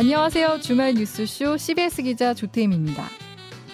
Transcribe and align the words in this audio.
안녕하세요. 0.00 0.60
주말 0.62 0.94
뉴스쇼 0.94 1.58
CBS 1.58 2.00
기자 2.04 2.32
조태임입니다. 2.32 3.04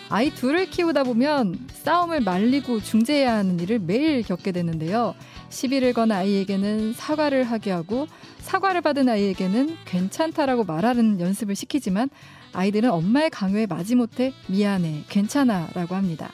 아이 0.08 0.30
둘을 0.30 0.68
키우다 0.68 1.04
보면 1.04 1.68
싸움을 1.68 2.22
말리고 2.22 2.80
중재해야 2.80 3.32
하는 3.32 3.60
일을 3.60 3.78
매일 3.78 4.24
겪게 4.24 4.50
되는데요. 4.50 5.14
시비를 5.50 5.92
건 5.92 6.10
아이에게는 6.10 6.94
사과를 6.94 7.44
하게 7.44 7.70
하고 7.70 8.08
사과를 8.38 8.80
받은 8.80 9.08
아이에게는 9.08 9.76
괜찮다라고 9.84 10.64
말하는 10.64 11.20
연습을 11.20 11.54
시키지만 11.54 12.10
아이들은 12.52 12.90
엄마의 12.90 13.30
강요에 13.30 13.66
마지못해 13.66 14.32
미안해, 14.48 15.04
괜찮아라고 15.08 15.94
합니다. 15.94 16.32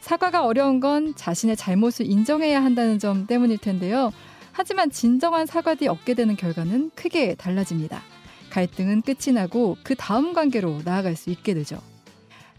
사과가 0.00 0.46
어려운 0.46 0.80
건 0.80 1.14
자신의 1.14 1.56
잘못을 1.56 2.06
인정해야 2.06 2.64
한다는 2.64 2.98
점 2.98 3.26
때문일 3.26 3.58
텐데요. 3.58 4.12
하지만 4.52 4.90
진정한 4.90 5.44
사과 5.44 5.74
뒤 5.74 5.88
얻게 5.88 6.14
되는 6.14 6.36
결과는 6.36 6.92
크게 6.94 7.34
달라집니다. 7.34 8.02
갈등은 8.50 9.02
끝이 9.02 9.34
나고 9.34 9.76
그 9.82 9.94
다음 9.94 10.32
관계로 10.32 10.82
나아갈 10.84 11.16
수 11.16 11.30
있게 11.30 11.54
되죠. 11.54 11.80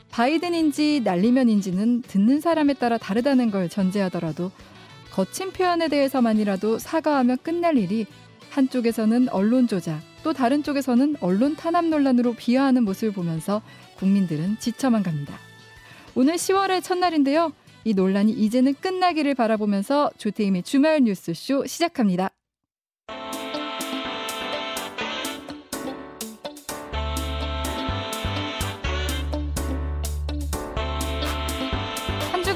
바이든인지 0.09 1.01
날리면인지는 1.03 2.01
듣는 2.01 2.41
사람에 2.41 2.73
따라 2.73 2.97
다르다는 2.97 3.51
걸 3.51 3.69
전제하더라도 3.69 4.51
거친 5.11 5.51
표현에 5.51 5.87
대해서만이라도 5.87 6.79
사과하며 6.79 7.37
끝날 7.43 7.77
일이 7.77 8.05
한쪽에서는 8.49 9.29
언론 9.29 9.67
조작, 9.67 10.01
또 10.23 10.33
다른 10.33 10.63
쪽에서는 10.63 11.15
언론 11.21 11.55
탄압 11.55 11.85
논란으로 11.85 12.33
비하하는 12.33 12.83
모습을 12.83 13.13
보면서 13.13 13.61
국민들은 13.97 14.57
지쳐만 14.59 15.03
갑니다. 15.03 15.37
오늘 16.15 16.35
10월의 16.35 16.83
첫날인데요. 16.83 17.53
이 17.83 17.93
논란이 17.93 18.33
이제는 18.33 18.75
끝나기를 18.75 19.33
바라보면서 19.35 20.11
조태임의 20.17 20.63
주말 20.63 21.01
뉴스쇼 21.01 21.65
시작합니다. 21.65 22.29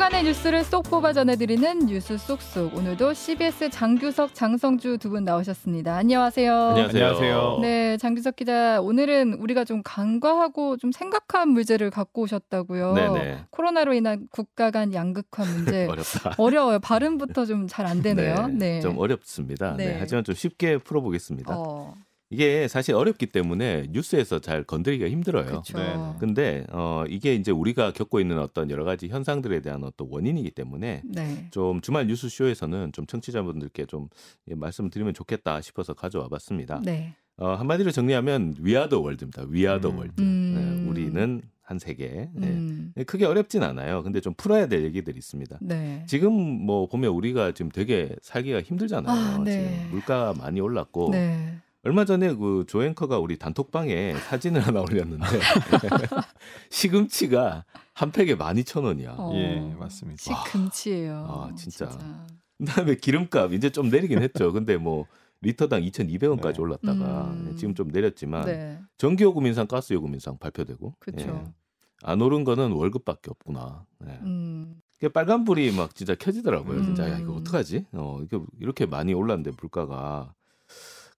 주간의 0.05 0.25
뉴스를 0.25 0.63
쏙 0.63 0.83
뽑아 0.83 1.13
전해드리는 1.13 1.87
뉴스 1.87 2.15
쏙쏙. 2.15 2.75
오늘도 2.75 3.15
CBS 3.15 3.71
장규석, 3.71 4.35
장성주 4.35 4.99
두 4.99 5.09
분 5.09 5.23
나오셨습니다. 5.23 5.95
안녕하세요. 5.95 6.53
안녕하세요. 6.53 7.57
네, 7.63 7.97
장규석 7.97 8.35
기자. 8.35 8.79
오늘은 8.81 9.33
우리가 9.33 9.63
좀 9.65 9.81
간과하고 9.83 10.77
좀 10.77 10.91
생각한 10.91 11.49
문제를 11.49 11.89
갖고 11.89 12.21
오셨다고요. 12.21 12.93
네네. 12.93 13.45
코로나로 13.49 13.95
인한 13.95 14.27
국가 14.29 14.69
간 14.69 14.93
양극화 14.93 15.43
문제. 15.43 15.87
어렵다. 15.89 16.35
어려워요. 16.37 16.77
발음부터 16.79 17.45
좀 17.45 17.65
잘 17.67 17.87
안 17.87 18.03
되네요. 18.03 18.47
네, 18.49 18.53
네, 18.75 18.79
좀 18.81 18.99
어렵습니다. 18.99 19.73
네. 19.75 19.87
네. 19.87 19.97
하지만 19.99 20.23
좀 20.23 20.35
쉽게 20.35 20.77
풀어보겠습니다. 20.77 21.55
어. 21.57 21.95
이게 22.29 22.67
사실 22.67 22.95
어렵기 22.95 23.27
때문에 23.27 23.87
뉴스에서 23.91 24.39
잘 24.39 24.63
건드리기가 24.63 25.09
힘들어요. 25.09 25.61
그쵸. 25.61 25.77
네. 25.77 25.95
근데 26.19 26.65
어 26.71 27.03
이게 27.07 27.35
이제 27.35 27.51
우리가 27.51 27.91
겪고 27.91 28.19
있는 28.19 28.39
어떤 28.39 28.71
여러 28.71 28.83
가지 28.83 29.07
현상들에 29.07 29.61
대한 29.61 29.83
어떤 29.83 30.07
원인이기 30.09 30.51
때문에 30.51 31.03
네. 31.05 31.47
좀 31.51 31.81
주말 31.81 32.07
뉴스 32.07 32.27
쇼에서는 32.29 32.91
좀 32.93 33.05
청취자분들께 33.05 33.85
좀 33.85 34.09
말씀을 34.45 34.89
드리면 34.89 35.13
좋겠다 35.13 35.61
싶어서 35.61 35.93
가져와 35.93 36.27
봤습니다. 36.27 36.81
네. 36.83 37.13
어 37.37 37.49
한마디로 37.53 37.91
정리하면 37.91 38.55
We 38.59 38.69
are 38.69 38.84
the 38.84 38.99
world입니다. 39.01 39.45
We 39.49 39.59
are 39.59 39.74
the 39.74 39.89
음. 39.89 39.97
world. 39.97 40.21
음. 40.21 40.83
네, 40.85 40.89
우리는 40.89 41.41
한 41.61 41.79
세계. 41.79 42.29
네. 42.33 42.47
음. 42.47 42.93
크게 43.05 43.25
어렵진 43.25 43.61
않아요. 43.61 44.03
근데 44.03 44.19
좀 44.21 44.33
풀어야 44.35 44.67
될 44.67 44.83
얘기들이 44.83 45.17
있습니다. 45.17 45.59
네. 45.61 46.03
지금 46.07 46.31
뭐 46.31 46.87
보면 46.87 47.11
우리가 47.11 47.51
지금 47.51 47.69
되게 47.71 48.15
살기가 48.21 48.61
힘들잖아요. 48.61 49.15
아, 49.15 49.43
네. 49.43 49.51
지금 49.51 49.89
물가 49.91 50.33
많이 50.37 50.61
올랐고 50.61 51.09
네. 51.11 51.57
얼마 51.85 52.03
전에 52.03 52.33
그 52.33 52.65
조앵커가 52.67 53.19
우리 53.19 53.37
단톡방에 53.37 54.15
사진을 54.15 54.59
하나 54.59 54.81
올렸는데 54.81 55.25
시금치가 56.71 57.63
한 57.93 58.11
팩에 58.11 58.35
12,000원이야. 58.35 59.15
어, 59.17 59.31
예, 59.35 59.59
맞습니다. 59.77 60.19
시금치예요. 60.19 61.15
아, 61.29 61.55
진짜. 61.55 61.89
진짜. 61.89 62.25
그다음에 62.57 62.95
기름값 62.95 63.53
이제 63.53 63.69
좀 63.69 63.89
내리긴 63.89 64.21
했죠. 64.21 64.51
근데 64.51 64.77
뭐 64.77 65.05
리터당 65.41 65.81
2,200원까지 65.81 66.55
네. 66.55 66.61
올랐다가 66.61 67.27
음. 67.31 67.55
지금 67.55 67.75
좀 67.75 67.89
내렸지만 67.89 68.45
네. 68.45 68.79
전기요금 68.97 69.45
인상, 69.45 69.67
가스요금 69.67 70.13
인상 70.13 70.39
발표되고 70.39 70.95
그렇죠. 70.99 71.27
예. 71.27 71.53
안 72.01 72.21
오른 72.21 72.43
거는 72.43 72.71
월급밖에 72.71 73.29
없구나. 73.29 73.85
네. 73.99 74.19
음. 74.23 74.81
빨간불이 75.13 75.71
막 75.73 75.93
진짜 75.93 76.15
켜지더라고요. 76.15 76.83
진짜 76.83 77.09
야 77.11 77.19
이거 77.19 77.33
음. 77.33 77.37
어떡하지? 77.37 77.85
어, 77.91 78.19
이게 78.23 78.39
이렇게 78.59 78.87
많이 78.87 79.13
올랐는데 79.13 79.51
물가가 79.61 80.33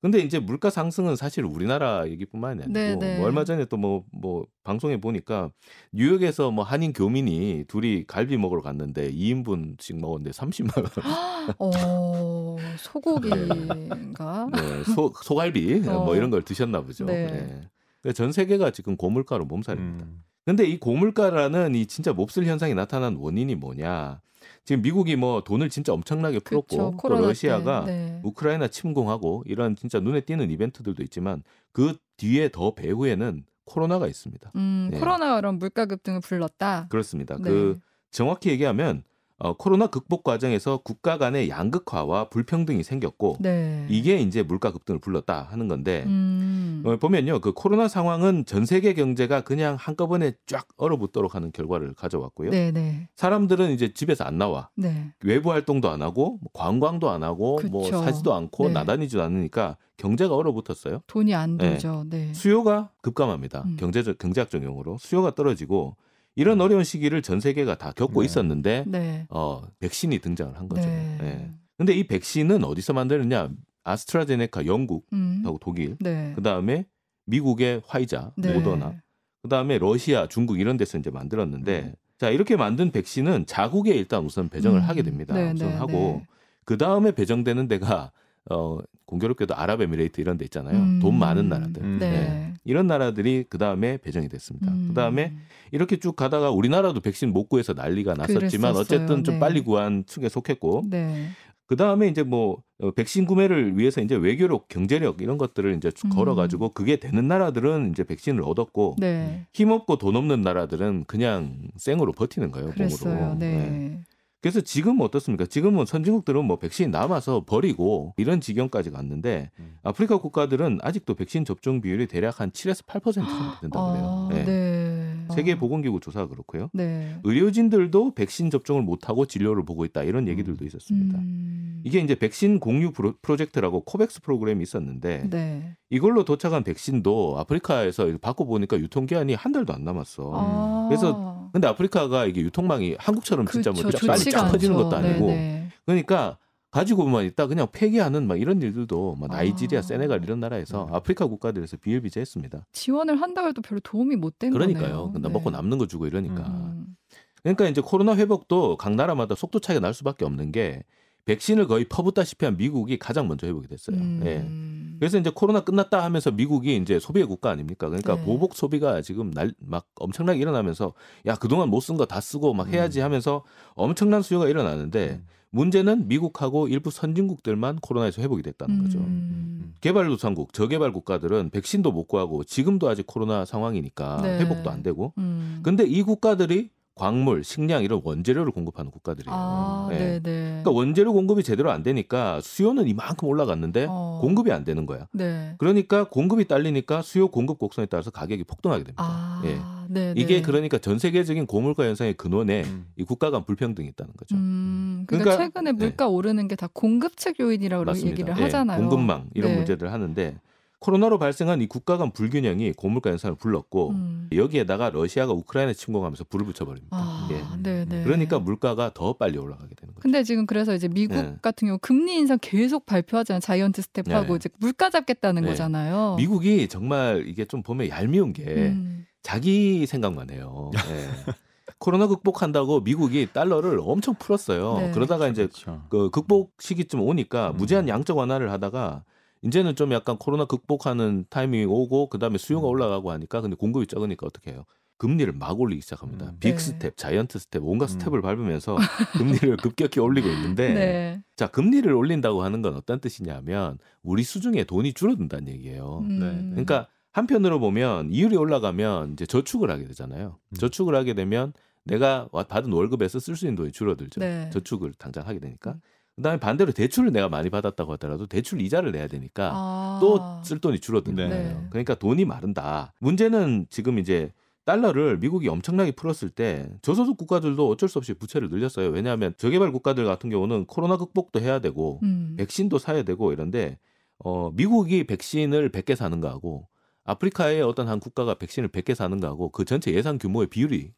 근데 0.01 0.19
이제 0.19 0.39
물가 0.39 0.69
상승은 0.69 1.15
사실 1.15 1.43
우리나라 1.43 2.07
얘기뿐만이 2.07 2.63
아니고 2.63 2.73
네, 2.73 2.95
네. 2.95 3.17
뭐 3.17 3.25
얼마 3.25 3.43
전에 3.43 3.65
또 3.65 3.77
뭐뭐 3.77 4.03
뭐 4.11 4.45
방송에 4.63 4.97
보니까 4.97 5.49
뉴욕에서 5.91 6.51
뭐 6.51 6.63
한인 6.63 6.93
교민이 6.93 7.65
둘이 7.67 8.05
갈비 8.05 8.37
먹으러 8.37 8.61
갔는데 8.61 9.11
2인분씩 9.11 9.99
먹었는데 9.99 10.31
30만 10.31 10.77
원. 10.77 11.55
어, 11.57 12.57
소고기인가? 12.77 14.49
네, 14.53 14.83
소 14.83 15.11
소갈비 15.23 15.81
어. 15.87 16.03
뭐 16.03 16.15
이런 16.15 16.29
걸 16.29 16.43
드셨나 16.43 16.81
보죠. 16.81 17.05
네. 17.05 17.25
네. 17.25 17.61
그러니까 18.01 18.13
전 18.13 18.31
세계가 18.31 18.71
지금 18.71 18.97
고물가로 18.97 19.45
몸살입니다. 19.45 20.05
음. 20.05 20.23
근데 20.45 20.63
이 20.65 20.79
고물가라는 20.79 21.75
이 21.75 21.87
진짜 21.87 22.13
몹쓸 22.13 22.45
현상이 22.45 22.73
나타난 22.73 23.15
원인이 23.15 23.55
뭐냐? 23.55 24.21
지금 24.67 24.81
미국이 24.81 25.15
뭐 25.15 25.41
돈을 25.45 25.69
진짜 25.69 25.93
엄청나게 25.93 26.39
풀었고 26.39 26.97
그렇죠. 26.97 26.97
또 27.01 27.27
러시아가 27.27 27.85
네. 27.85 28.19
우크라이나 28.21 28.67
침공하고 28.67 29.43
이런 29.45 29.77
진짜 29.77 30.01
눈에 30.01 30.19
띄는 30.19 30.51
이벤트들도 30.51 31.01
있지만 31.03 31.41
그 31.71 31.95
뒤에 32.17 32.49
더 32.49 32.75
배후에는 32.75 33.45
코로나가 33.63 34.07
있습니다. 34.07 34.51
음, 34.57 34.89
네. 34.91 34.99
코로나가 34.99 35.37
그런 35.37 35.57
물가 35.57 35.85
급등을 35.85 36.19
불렀다. 36.19 36.87
그렇습니다. 36.89 37.37
네. 37.37 37.43
그 37.43 37.79
정확히 38.11 38.49
얘기하면 38.49 39.03
어, 39.39 39.53
코로나 39.53 39.87
극복 39.87 40.23
과정에서 40.23 40.77
국가 40.83 41.19
간의 41.19 41.49
양극화와 41.49 42.29
불평등이 42.29 42.81
생겼고 42.81 43.37
네. 43.39 43.85
이게 43.87 44.19
이제 44.19 44.41
물가 44.41 44.71
급등을 44.71 44.99
불렀다 44.99 45.47
하는 45.51 45.67
건데 45.67 46.03
음. 46.07 46.81
어, 46.83 46.97
보면요 46.97 47.39
그 47.39 47.53
코로나 47.53 47.87
상황은 47.87 48.45
전 48.45 48.65
세계 48.65 48.95
경제가 48.95 49.41
그냥 49.41 49.75
한꺼번에 49.79 50.33
쫙 50.47 50.67
얼어붙도록 50.77 51.35
하는 51.35 51.51
결과를 51.51 51.93
가져왔고요. 51.93 52.49
네네. 52.49 52.71
네. 52.71 53.09
사람들은 53.15 53.71
이제 53.71 53.93
집에서 53.93 54.23
안 54.23 54.39
나와 54.39 54.69
네. 54.75 55.13
외부 55.23 55.51
활동도 55.51 55.89
안 55.89 56.01
하고 56.01 56.39
뭐 56.41 56.49
관광도 56.53 57.09
안 57.09 57.21
하고 57.21 57.59
뭐 57.69 57.83
그쵸. 57.83 57.97
뭐 57.97 58.03
사지도 58.03 58.33
않고 58.33 58.67
네. 58.67 58.73
나다니지도 58.73 59.21
않으니까 59.21 59.77
경제가 59.97 60.35
얼어붙었어요. 60.35 61.01
돈이 61.07 61.35
안 61.35 61.57
들죠. 61.57 62.05
네. 62.09 62.33
수요가 62.33 62.89
급감합니다. 63.01 63.63
음. 63.65 63.77
경제적 63.79 64.17
경제학적 64.17 64.63
용어로 64.63 64.97
수요가 64.99 65.35
떨어지고 65.35 65.95
이런 66.37 66.61
어려운 66.61 66.83
시기를 66.83 67.23
전 67.23 67.39
세계가 67.39 67.79
다 67.79 67.91
겪고 67.91 68.21
네. 68.21 68.25
있었는데 68.27 68.83
네. 68.85 69.25
어, 69.29 69.63
백신이 69.79 70.19
등장을 70.19 70.55
한 70.55 70.69
거죠. 70.69 70.87
네. 70.87 71.17
네. 71.19 71.51
근데 71.77 71.93
이 71.93 72.05
백신은 72.05 72.63
어디서 72.63 72.93
만드느냐? 72.93 73.49
아스트라제네카 73.83 74.67
영국하고 74.67 75.03
음. 75.13 75.43
독일, 75.59 75.97
네. 75.99 76.33
그 76.35 76.43
다음에 76.43 76.85
미국의 77.25 77.81
화이자, 77.87 78.33
네. 78.35 78.53
모더나, 78.53 79.01
그 79.41 79.49
다음에 79.49 79.79
러시아, 79.79 80.27
중국 80.27 80.59
이런 80.59 80.77
데서 80.77 80.99
이제 80.99 81.09
만들었는데 81.09 81.79
음. 81.85 81.93
자 82.19 82.29
이렇게 82.29 82.55
만든 82.55 82.91
백신은 82.91 83.47
자국에 83.47 83.95
일단 83.95 84.23
우선 84.23 84.47
배정을 84.47 84.81
음. 84.81 84.83
하게 84.83 85.01
됩니다. 85.01 85.33
네, 85.33 85.53
우선 85.53 85.73
하고 85.73 86.21
그 86.65 86.77
다음에 86.77 87.11
배정되는 87.13 87.67
데가 87.67 88.11
어 88.49 88.79
공교롭게도 89.05 89.55
아랍에미레이트 89.55 90.21
이런 90.21 90.37
데 90.37 90.45
있잖아요. 90.45 90.77
음. 90.77 90.99
돈 90.99 91.17
많은 91.17 91.49
나라들. 91.49 91.83
음. 91.83 91.97
네. 91.99 92.11
네. 92.11 92.53
이런 92.63 92.87
나라들이 92.87 93.45
그 93.49 93.57
다음에 93.57 93.97
배정이 93.97 94.27
됐습니다. 94.29 94.71
음. 94.71 94.87
그 94.89 94.93
다음에 94.93 95.33
이렇게 95.71 95.97
쭉 95.97 96.15
가다가 96.15 96.51
우리나라도 96.51 96.99
백신 96.99 97.31
못 97.31 97.47
구해서 97.47 97.73
난리가 97.73 98.15
났었지만 98.15 98.73
그랬었어요. 98.73 98.79
어쨌든 98.79 99.23
좀 99.23 99.35
네. 99.35 99.39
빨리 99.39 99.61
구한 99.61 100.05
측에 100.05 100.29
속했고. 100.29 100.83
네. 100.89 101.29
그 101.67 101.75
다음에 101.75 102.07
이제 102.07 102.23
뭐 102.23 102.63
어, 102.79 102.91
백신 102.91 103.25
구매를 103.25 103.77
위해서 103.77 104.01
이제 104.01 104.15
외교력, 104.15 104.69
경제력 104.69 105.21
이런 105.21 105.37
것들을 105.37 105.75
이제 105.75 105.91
음. 106.05 106.09
걸어가지고 106.09 106.69
그게 106.69 106.95
되는 106.95 107.27
나라들은 107.27 107.91
이제 107.91 108.03
백신을 108.03 108.41
얻었고 108.41 108.95
네. 108.97 109.45
힘 109.53 109.71
없고 109.71 109.97
돈 109.97 110.15
없는 110.15 110.41
나라들은 110.41 111.03
그냥 111.07 111.57
생으로 111.75 112.13
버티는 112.13 112.51
거예요. 112.51 112.71
그랬어요. 112.71 113.15
몸으로. 113.15 113.35
네. 113.37 113.51
네. 113.51 114.01
그래서 114.47 114.61
지금 114.61 115.01
어떻습니까? 115.01 115.45
지금은 115.45 115.85
선진국들은 115.85 116.45
뭐 116.45 116.57
백신 116.57 116.89
남아서 116.89 117.43
버리고 117.45 118.13
이런 118.15 118.39
지경까지 118.39 118.91
갔는데 118.91 119.51
음. 119.59 119.75
아프리카 119.83 120.19
국가들은 120.19 120.79
아직도 120.81 121.15
백신 121.15 121.43
접종 121.43 121.81
비율이 121.81 122.07
대략 122.07 122.39
한 122.39 122.51
7에서 122.51 122.85
8% 122.85 123.13
정도 123.13 123.29
된다고 123.59 123.91
그래요. 123.91 124.29
아, 124.31 124.33
네. 124.33 124.45
네. 124.45 125.25
세계보건기구 125.35 125.99
조사가 125.99 126.27
그렇고요. 126.27 126.69
네. 126.71 127.19
의료진들도 127.25 128.13
백신 128.13 128.49
접종을 128.49 128.83
못하고 128.83 129.25
진료를 129.25 129.65
보고 129.65 129.83
있다 129.83 130.03
이런 130.03 130.29
얘기들도 130.29 130.63
음. 130.63 130.67
있었습니다. 130.67 131.17
음. 131.17 131.81
이게 131.83 131.99
이제 131.99 132.15
백신 132.15 132.61
공유 132.61 132.93
프로젝트라고 133.21 133.81
코백스 133.81 134.21
프로그램이 134.21 134.63
있었는데 134.63 135.29
네. 135.29 135.75
이걸로 135.89 136.23
도착한 136.23 136.63
백신도 136.63 137.37
아프리카에서 137.39 138.17
받고 138.21 138.45
보니까 138.45 138.79
유통기한이 138.79 139.33
한 139.33 139.51
달도 139.51 139.73
안 139.73 139.83
남았어. 139.83 140.31
아. 140.33 140.85
그래서 140.87 141.36
근데 141.57 141.67
아프리카가 141.69 142.25
이게 142.25 142.41
유통망이 142.41 142.97
한국처럼 142.99 143.47
진짜 143.47 143.71
뭐 143.71 143.81
그렇죠. 143.81 144.05
빨리 144.05 144.19
쫙 144.25 144.51
퍼지는 144.51 144.75
것도 144.75 144.95
아니고 144.95 145.25
네네. 145.25 145.69
그러니까 145.87 146.37
가지고만 146.69 147.25
있다 147.25 147.47
그냥 147.47 147.67
폐기하는 147.71 148.27
막 148.27 148.39
이런 148.39 148.61
일들도 148.61 149.15
막 149.15 149.31
나이지리아, 149.31 149.79
아. 149.79 149.81
세네갈 149.81 150.23
이런 150.23 150.39
나라에서 150.39 150.85
네. 150.87 150.95
아프리카 150.95 151.25
국가들에서 151.25 151.77
비일비재했습니다. 151.77 152.67
지원을 152.73 153.19
한다고 153.19 153.47
해도 153.47 153.63
별로 153.63 153.79
도움이 153.79 154.17
못된 154.17 154.51
그러니까요. 154.51 155.11
거네요. 155.13 155.29
먹고 155.29 155.49
네. 155.49 155.57
남는 155.57 155.79
거 155.79 155.87
주고 155.87 156.05
이러니까. 156.05 156.43
음. 156.45 156.95
그러니까 157.41 157.67
이제 157.67 157.81
코로나 157.81 158.15
회복도 158.15 158.77
각 158.77 158.93
나라마다 158.93 159.33
속도 159.33 159.59
차이가 159.59 159.79
날 159.79 159.95
수밖에 159.95 160.25
없는 160.25 160.51
게 160.51 160.83
백신을 161.27 161.67
거의 161.67 161.85
퍼붓다시피 161.85 162.45
한 162.45 162.55
미국이 162.57 162.97
가장 162.97 163.27
먼저 163.27 163.45
회복이 163.47 163.67
됐어요. 163.67 163.97
음. 163.97 164.21
예. 164.25 164.97
그래서 164.99 165.19
이제 165.19 165.29
코로나 165.33 165.59
끝났다 165.59 166.03
하면서 166.03 166.31
미국이 166.31 166.75
이제 166.77 166.99
소비의 166.99 167.25
국가 167.27 167.51
아닙니까? 167.51 167.87
그러니까 167.89 168.15
네. 168.15 168.23
보복 168.23 168.55
소비가 168.55 169.01
지금 169.01 169.29
날 169.31 169.53
막 169.59 169.85
엄청나게 169.99 170.39
일어나면서 170.39 170.93
야 171.25 171.35
그동안 171.35 171.69
못 171.69 171.81
쓴 171.81 171.97
거 171.97 172.05
다 172.05 172.21
쓰고 172.21 172.53
막 172.53 172.67
해야지 172.69 173.01
음. 173.01 173.03
하면서 173.05 173.43
엄청난 173.75 174.21
수요가 174.21 174.47
일어나는데 174.47 175.19
음. 175.21 175.27
문제는 175.51 176.07
미국하고 176.07 176.67
일부 176.67 176.91
선진국들만 176.91 177.77
코로나에서 177.77 178.21
회복이 178.21 178.41
됐다는 178.43 178.83
거죠. 178.83 178.99
음. 178.99 179.73
개발도상국, 179.81 180.53
저개발 180.53 180.91
국가들은 180.91 181.49
백신도 181.51 181.91
못 181.91 182.07
구하고 182.07 182.43
지금도 182.43 182.89
아직 182.89 183.05
코로나 183.05 183.45
상황이니까 183.45 184.21
네. 184.23 184.39
회복도 184.39 184.69
안 184.69 184.81
되고. 184.83 185.13
음. 185.17 185.59
근데 185.63 185.83
이 185.85 186.01
국가들이 186.03 186.69
광물, 186.97 187.45
식량 187.45 187.83
이런 187.83 188.01
원재료를 188.03 188.51
공급하는 188.51 188.91
국가들이에요. 188.91 189.33
아, 189.33 189.87
네. 189.89 190.19
그러니까 190.21 190.71
원재료 190.71 191.13
공급이 191.13 191.43
제대로 191.43 191.71
안 191.71 191.83
되니까 191.83 192.41
수요는 192.41 192.87
이만큼 192.87 193.29
올라갔는데 193.29 193.87
어. 193.89 194.19
공급이 194.21 194.51
안 194.51 194.65
되는 194.65 194.85
거야. 194.85 195.07
네. 195.13 195.55
그러니까 195.57 196.09
공급이 196.09 196.45
딸리니까 196.45 197.01
수요 197.01 197.29
공급 197.29 197.59
곡선에 197.59 197.85
따라서 197.85 198.11
가격이 198.11 198.43
폭등하게 198.43 198.83
됩니다. 198.83 199.03
아, 199.05 199.41
예. 199.45 199.59
네, 199.89 200.13
이게 200.17 200.41
그러니까 200.41 200.77
전 200.79 200.99
세계적인 200.99 201.45
고물가 201.45 201.85
현상의 201.85 202.15
근원에 202.15 202.63
음. 202.65 202.87
이 202.97 203.03
국가 203.05 203.31
간 203.31 203.45
불평등이 203.45 203.87
있다는 203.87 204.11
거죠. 204.17 204.35
음, 204.35 205.05
그러니까, 205.07 205.31
그러니까, 205.31 205.45
최근에 205.45 205.71
물가 205.71 206.05
네. 206.05 206.11
오르는 206.11 206.49
게 206.49 206.57
다 206.57 206.67
공급 206.73 207.15
측 207.15 207.39
요인이라고 207.39 207.95
얘기를 207.99 208.33
예, 208.35 208.41
하잖아요. 208.43 208.79
공급망 208.79 209.29
이런 209.35 209.51
네. 209.51 209.57
문제들 209.57 209.93
하는데 209.93 210.37
코로나로 210.79 211.17
발생한 211.17 211.61
이 211.61 211.67
국가 211.67 211.97
간 211.97 212.11
불균형이 212.11 212.73
고물가 212.73 213.09
현상을 213.09 213.35
불렀고 213.37 213.89
음. 213.89 214.29
여기에다가 214.31 214.91
러시아가 214.91 215.33
우크라이나 215.33 215.73
침공하면서 215.73 216.25
불을 216.25 216.45
붙여버립니다. 216.45 216.95
아, 216.95 217.27
예. 217.31 217.63
네네. 217.63 218.03
그러니까 218.03 218.37
물가가 218.37 218.91
더 218.93 219.13
빨리 219.13 219.39
올라가게 219.39 219.73
되는 219.73 219.93
거죠. 219.95 220.01
근데 220.03 220.23
지금 220.23 220.45
그래서 220.45 220.75
이제 220.75 220.87
미국 220.87 221.15
네. 221.15 221.35
같은 221.41 221.67
경우 221.67 221.79
금리 221.81 222.15
인상 222.15 222.37
계속 222.39 222.85
발표하잖아요. 222.85 223.39
자이언트 223.39 223.81
스텝하고 223.81 224.33
네. 224.33 224.35
이제 224.35 224.49
물가 224.59 224.91
잡겠다는 224.91 225.43
네. 225.43 225.49
거잖아요. 225.49 226.15
미국이 226.17 226.67
정말 226.67 227.23
이게 227.27 227.45
좀 227.45 227.63
보면 227.63 227.89
얄미운 227.89 228.33
게 228.33 228.43
음. 228.43 229.05
자기 229.23 229.87
생각만 229.87 230.29
해요. 230.29 230.71
네. 230.73 230.79
코로나 231.79 232.07
극복한다고 232.07 232.81
미국이 232.81 233.27
달러를 233.31 233.79
엄청 233.81 234.15
풀었어요. 234.15 234.77
네. 234.79 234.91
그러다가 234.91 235.27
이제 235.27 235.47
그렇죠. 235.47 235.83
그 235.89 236.09
극복 236.11 236.53
시기쯤 236.59 237.01
오니까 237.01 237.51
음. 237.51 237.57
무제한 237.57 237.87
양적 237.87 238.17
완화를 238.17 238.51
하다가 238.51 239.03
이제는 239.41 239.75
좀 239.75 239.91
약간 239.93 240.17
코로나 240.17 240.45
극복하는 240.45 241.25
타이밍이 241.29 241.65
오고 241.65 242.09
그다음에 242.09 242.37
수요가 242.37 242.67
음. 242.67 242.71
올라가고 242.71 243.11
하니까 243.11 243.41
근데 243.41 243.55
공급이 243.55 243.87
적으니까 243.87 244.25
어떻게 244.25 244.51
해요? 244.51 244.65
금리를 244.97 245.31
막 245.33 245.59
올리기 245.59 245.81
시작합니다. 245.81 246.29
음. 246.29 246.37
빅 246.39 246.53
네. 246.53 246.57
스텝, 246.57 246.97
자이언트 246.97 247.37
스텝, 247.37 247.63
온갖 247.63 247.85
음. 247.85 247.99
스텝을 247.99 248.21
밟으면서 248.21 248.77
금리를 249.17 249.57
급격히 249.61 249.99
올리고 249.99 250.27
있는데 250.27 250.73
네. 250.73 251.23
자 251.35 251.47
금리를 251.47 251.91
올린다고 251.91 252.41
하는 252.41 252.61
건 252.61 252.75
어떤 252.75 252.99
뜻이냐면 252.99 253.77
우리 254.01 254.23
수중에 254.23 254.63
돈이 254.63 254.93
줄어든다는 254.93 255.49
얘기예요. 255.49 255.99
음. 256.03 256.19
네. 256.19 256.49
그러니까 256.49 256.87
한편으로 257.11 257.59
보면 257.59 258.11
이율이 258.11 258.35
올라가면 258.37 259.13
이제 259.13 259.25
저축을 259.25 259.69
하게 259.69 259.85
되잖아요. 259.85 260.37
음. 260.49 260.55
저축을 260.55 260.95
하게 260.95 261.13
되면 261.13 261.53
내가 261.83 262.27
받은 262.27 262.71
월급에서 262.71 263.19
쓸 263.19 263.35
수 263.35 263.45
있는 263.45 263.55
돈이 263.55 263.71
줄어들죠. 263.71 264.19
네. 264.19 264.49
저축을 264.51 264.93
당장 264.97 265.25
하게 265.27 265.39
되니까. 265.39 265.77
음. 266.17 266.21
그다음에 266.21 266.39
반대로 266.39 266.71
대출을 266.71 267.11
내가 267.11 267.29
많이 267.29 267.49
받았다고 267.49 267.93
하더라도 267.93 268.27
대출 268.27 268.61
이자를 268.61 268.91
내야 268.91 269.07
되니까 269.07 269.51
아. 269.53 269.99
또쓸 270.01 270.59
돈이 270.59 270.79
줄어드는 270.79 271.29
네. 271.29 271.35
거예요. 271.35 271.67
그러니까 271.69 271.95
돈이 271.95 272.25
마른다. 272.25 272.93
문제는 272.99 273.67
지금 273.69 273.99
이제 273.99 274.31
달러를 274.65 275.17
미국이 275.19 275.47
엄청나게 275.47 275.91
풀었을 275.91 276.29
때 276.29 276.67
저소득 276.81 277.17
국가들도 277.17 277.69
어쩔 277.69 277.87
수 277.87 277.99
없이 277.99 278.13
부채를 278.13 278.49
늘렸어요. 278.49 278.89
왜냐하면 278.89 279.33
저개발 279.37 279.71
국가들 279.71 280.03
같은 280.03 280.29
경우는 280.29 280.65
코로나 280.65 280.97
극복도 280.97 281.39
해야 281.39 281.59
되고 281.59 281.99
음. 282.03 282.35
백신도 282.37 282.77
사야 282.77 283.03
되고 283.03 283.31
이런데 283.31 283.79
어 284.19 284.51
미국이 284.51 285.05
백신을 285.05 285.71
100개 285.71 285.95
사는 285.95 286.19
거하고 286.19 286.67
아프리카의 287.05 287.61
어떤 287.61 287.87
한 287.87 288.01
국가가 288.01 288.33
백신을 288.33 288.67
100개 288.67 288.93
사는 288.93 289.17
거하고 289.17 289.49
그 289.51 289.63
전체 289.63 289.93
예산 289.93 290.17
규모의 290.17 290.47
비율이 290.47 290.91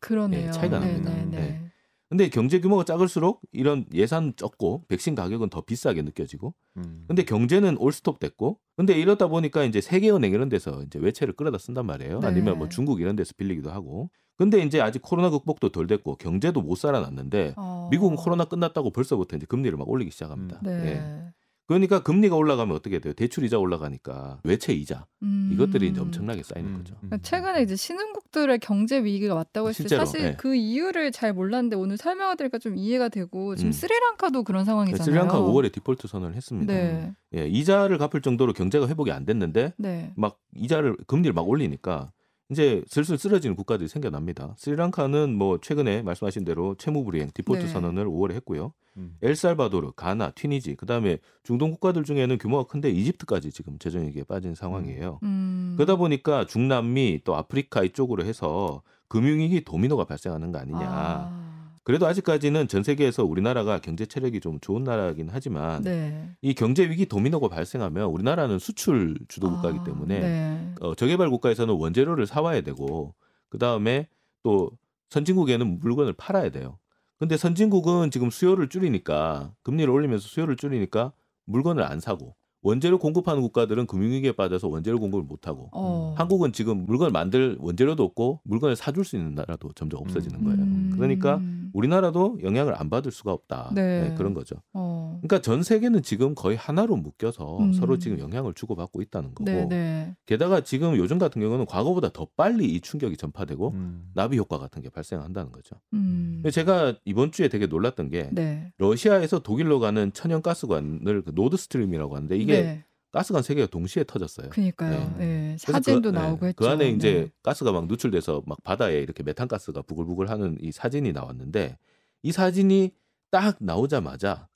예, 0.48 0.52
차이가 0.52 0.80
납니다. 0.80 1.12
네네네. 1.12 1.38
네. 1.38 1.69
근데 2.10 2.28
경제 2.28 2.60
규모가 2.60 2.84
작을수록 2.84 3.42
이런 3.52 3.86
예산 3.94 4.34
적고 4.36 4.86
백신 4.88 5.14
가격은 5.14 5.50
더 5.50 5.62
비싸게 5.62 6.02
느껴지고. 6.02 6.56
음. 6.78 7.06
근데 7.08 7.24
경제는 7.24 7.78
올스톱 7.78 8.20
됐고. 8.20 8.60
근데 8.76 8.94
이러다 8.94 9.28
보니까 9.28 9.64
이제 9.64 9.80
세계은행 9.80 10.32
이런 10.32 10.50
데서 10.50 10.82
이제 10.84 10.98
외채를 10.98 11.36
끌어다 11.36 11.60
쓴단 11.60 11.86
말이에요. 11.86 12.20
네. 12.20 12.28
아니면 12.28 12.58
뭐 12.58 12.68
중국 12.68 13.00
이런 13.00 13.16
데서 13.16 13.34
빌리기도 13.38 13.70
하고. 13.70 14.10
근데 14.38 14.60
이제 14.64 14.82
아직 14.82 15.02
코로나 15.02 15.30
극복도 15.30 15.70
덜 15.70 15.86
됐고 15.86 16.16
경제도 16.16 16.62
못 16.62 16.76
살아났는데 16.76 17.54
어. 17.58 17.90
미국은 17.92 18.16
코로나 18.16 18.46
끝났다고 18.46 18.90
벌써부터 18.90 19.36
이제 19.36 19.46
금리를 19.46 19.78
막 19.78 19.88
올리기 19.88 20.10
시작합니다. 20.12 20.62
음. 20.62 20.64
네. 20.64 20.86
예. 20.88 21.34
그러니까 21.70 22.02
금리가 22.02 22.36
올라가면 22.36 22.76
어떻게 22.76 22.98
돼요? 22.98 23.14
대출 23.14 23.44
이자 23.44 23.60
올라가니까 23.60 24.40
외채 24.44 24.74
이자 24.74 25.06
음. 25.22 25.52
이것들이 25.54 25.90
이제 25.90 26.02
엄청나게 26.02 26.42
쌓이는 26.42 26.72
음. 26.72 26.78
거죠. 26.80 26.96
그러니까 26.96 27.20
최근에 27.22 27.62
이제 27.62 27.76
신흥국들의 27.76 28.58
경제 28.58 29.04
위기가 29.04 29.36
왔다고 29.36 29.70
했을 29.70 29.86
때 29.86 29.96
사실 29.96 30.22
네. 30.22 30.36
그 30.36 30.56
이유를 30.56 31.12
잘 31.12 31.32
몰랐는데 31.32 31.76
오늘 31.76 31.98
설명을 31.98 32.38
드리니까 32.38 32.58
좀 32.58 32.76
이해가 32.76 33.10
되고 33.10 33.56
지금 33.56 33.70
음. 33.70 33.72
스리랑카도 33.72 34.44
그런 34.46 34.66
상황이잖아요. 34.66 35.06
스리랑카 35.06 35.40
5월에 35.40 35.72
디폴트 35.72 36.08
선언을 36.08 36.36
했습니다. 36.36 36.74
네. 36.74 37.14
예, 37.36 37.48
이자를 37.48 38.00
갚을 38.00 38.24
정도로 38.24 38.54
경제가 38.54 38.88
회복이 38.88 39.12
안 39.12 39.26
됐는데 39.26 39.74
네. 39.78 40.12
막 40.16 40.40
이자를 40.56 40.98
금리를 41.06 41.34
막 41.34 41.48
올리니까 41.48 42.10
이제 42.52 42.84
슬슬 42.88 43.18
쓰러지는 43.18 43.56
국가들이 43.56 43.88
생겨납니다. 43.88 44.56
스리랑카는 44.58 45.36
뭐 45.36 45.60
최근에 45.60 46.02
말씀하신 46.02 46.46
대로 46.46 46.76
채무불이행 46.76 47.32
디폴트 47.34 47.66
네. 47.66 47.68
선언을 47.70 48.06
5월에 48.08 48.34
했고요. 48.34 48.74
음. 48.98 49.16
엘살바도르, 49.22 49.92
가나, 49.96 50.32
튀니지, 50.32 50.76
그다음에 50.76 51.20
중동 51.44 51.72
국가들 51.72 52.04
중에는 52.04 52.38
규모가 52.40 52.64
큰데 52.64 52.90
이집트까지 52.90 53.52
지금 53.52 53.78
재정 53.78 54.06
위기에 54.08 54.24
빠진 54.24 54.56
상황이에요. 54.56 55.20
음. 55.22 55.28
음. 55.28 55.74
그러다 55.78 55.96
보니까 55.96 56.46
중남미 56.46 57.22
또 57.24 57.36
아프리카 57.36 57.84
이쪽으로 57.84 58.26
해서 58.26 58.82
금융위기 59.10 59.64
도미노가 59.64 60.06
발생하는 60.06 60.52
거 60.52 60.60
아니냐. 60.60 60.80
아. 60.82 61.50
그래도 61.84 62.06
아직까지는 62.08 62.68
전 62.68 62.84
세계에서 62.84 63.26
우리나라가 63.26 63.80
경제 63.80 64.06
체력이 64.06 64.40
좀 64.40 64.60
좋은 64.60 64.84
나라긴 64.84 65.30
하지만 65.32 65.82
네. 65.84 66.30
이 66.42 66.54
경제 66.54 66.90
위기 66.90 67.06
도미노가 67.06 67.48
발생하면 67.48 68.06
우리나라는 68.10 68.60
수출 68.60 69.18
주도 69.28 69.50
국가이기 69.50 69.80
아, 69.80 69.84
때문에 69.84 70.20
네. 70.20 70.74
어, 70.82 70.96
저개발 70.96 71.30
국가에서는 71.30 71.74
원재료를 71.74 72.28
사와야 72.28 72.62
되고 72.62 73.14
그 73.50 73.58
다음에 73.58 74.08
또 74.44 74.72
선진국에는 75.10 75.80
물건을 75.80 76.14
팔아야 76.14 76.52
돼요. 76.52 76.78
근데 77.18 77.36
선진국은 77.36 78.12
지금 78.12 78.30
수요를 78.30 78.70
줄이니까 78.70 79.54
금리를 79.64 79.92
올리면서 79.92 80.28
수요를 80.28 80.56
줄이니까 80.56 81.12
물건을 81.46 81.84
안 81.84 82.00
사고 82.00 82.36
원재료 82.62 82.98
공급하는 83.00 83.42
국가들은 83.42 83.88
금융위기에 83.88 84.34
빠져서 84.34 84.68
원재료 84.68 85.00
공급을 85.00 85.24
못하고 85.24 85.70
어. 85.72 86.14
한국은 86.18 86.52
지금 86.52 86.86
물건을 86.86 87.12
만들 87.12 87.58
원재료도 87.60 88.04
없고 88.04 88.42
물건을 88.44 88.76
사줄 88.76 89.06
수 89.06 89.16
있는 89.16 89.36
나라도 89.36 89.72
점점 89.74 90.02
없어지는 90.02 90.44
거예요. 90.44 90.60
음. 90.60 90.92
그러니까 90.94 91.42
우리나라도 91.74 92.40
영향을 92.44 92.76
안 92.80 92.90
받을 92.90 93.12
수가 93.12 93.32
없다. 93.32 93.72
네. 93.74 94.10
네, 94.10 94.16
그런 94.16 94.34
거죠. 94.34 94.58
어. 94.74 95.20
그러니까 95.22 95.42
전 95.42 95.64
세계는 95.64 96.04
지금 96.04 96.36
거의 96.36 96.58
하나로 96.58 96.98
묶여서 96.98 97.60
음. 97.60 97.74
서로 97.74 97.98
지금 97.98 98.20
영향을 98.20 98.54
주고받고 98.54 99.02
있다는 99.02 99.34
거고 99.34 99.46
네, 99.46 99.66
네. 99.68 100.16
게다가 100.26 100.62
지금 100.62 100.98
요즘 100.98 101.18
같은 101.18 101.42
경우는 101.42 101.66
과거보다 101.66 102.10
더 102.10 102.28
빨리 102.36 102.66
이 102.66 102.82
충격이 102.82 103.16
전파되고 103.16 103.70
음. 103.70 104.10
나비 104.14 104.38
효과 104.38 104.58
같은 104.58 104.82
게 104.82 104.90
발생한다는 104.90 105.52
거죠. 105.52 105.78
음. 105.94 106.44
제가 106.52 106.96
이번 107.06 107.32
주에 107.32 107.48
되게 107.48 107.68
놀랐던 107.68 108.10
게 108.10 108.30
네. 108.34 108.74
러시아에서 108.78 109.40
독일로 109.40 109.80
가는 109.80 110.12
천연가스관을 110.12 111.22
그 111.24 111.32
노드스트림이라고 111.34 112.16
하는데 112.16 112.36
이게 112.38 112.50
이게 112.50 112.62
네. 112.62 112.84
가스관 113.12 113.42
세 113.42 113.56
개가 113.56 113.68
동시에 113.68 114.04
터졌어요. 114.04 114.50
그니까요. 114.50 115.16
네. 115.18 115.26
네. 115.26 115.58
사진도 115.60 116.12
그, 116.12 116.16
네. 116.16 116.22
나오고 116.22 116.46
했죠. 116.48 116.56
그 116.64 116.70
안에 116.70 116.90
이제 116.90 117.12
네. 117.14 117.32
가스가 117.44 117.72
막 117.72 117.88
누출돼서 117.88 118.44
막 118.46 118.62
바다에 118.64 119.00
이렇게 119.00 119.24
메탄가스가 119.24 119.82
부글부글하는 119.84 120.58
이 120.62 120.72
사진이 120.72 121.12
나왔는데 121.14 121.78
이 122.24 122.32
사진이 122.32 122.92
딱 123.32 123.58
나오자마자 123.60 124.48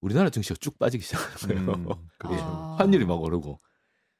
우리나라 0.00 0.28
증시가 0.30 0.56
쭉 0.60 0.78
빠지기 0.78 1.02
시작하는 1.04 1.66
거예요. 1.66 1.78
음, 1.90 1.94
그렇죠. 2.18 2.42
아. 2.42 2.76
환율이 2.78 3.04
막 3.06 3.22
오르고. 3.22 3.60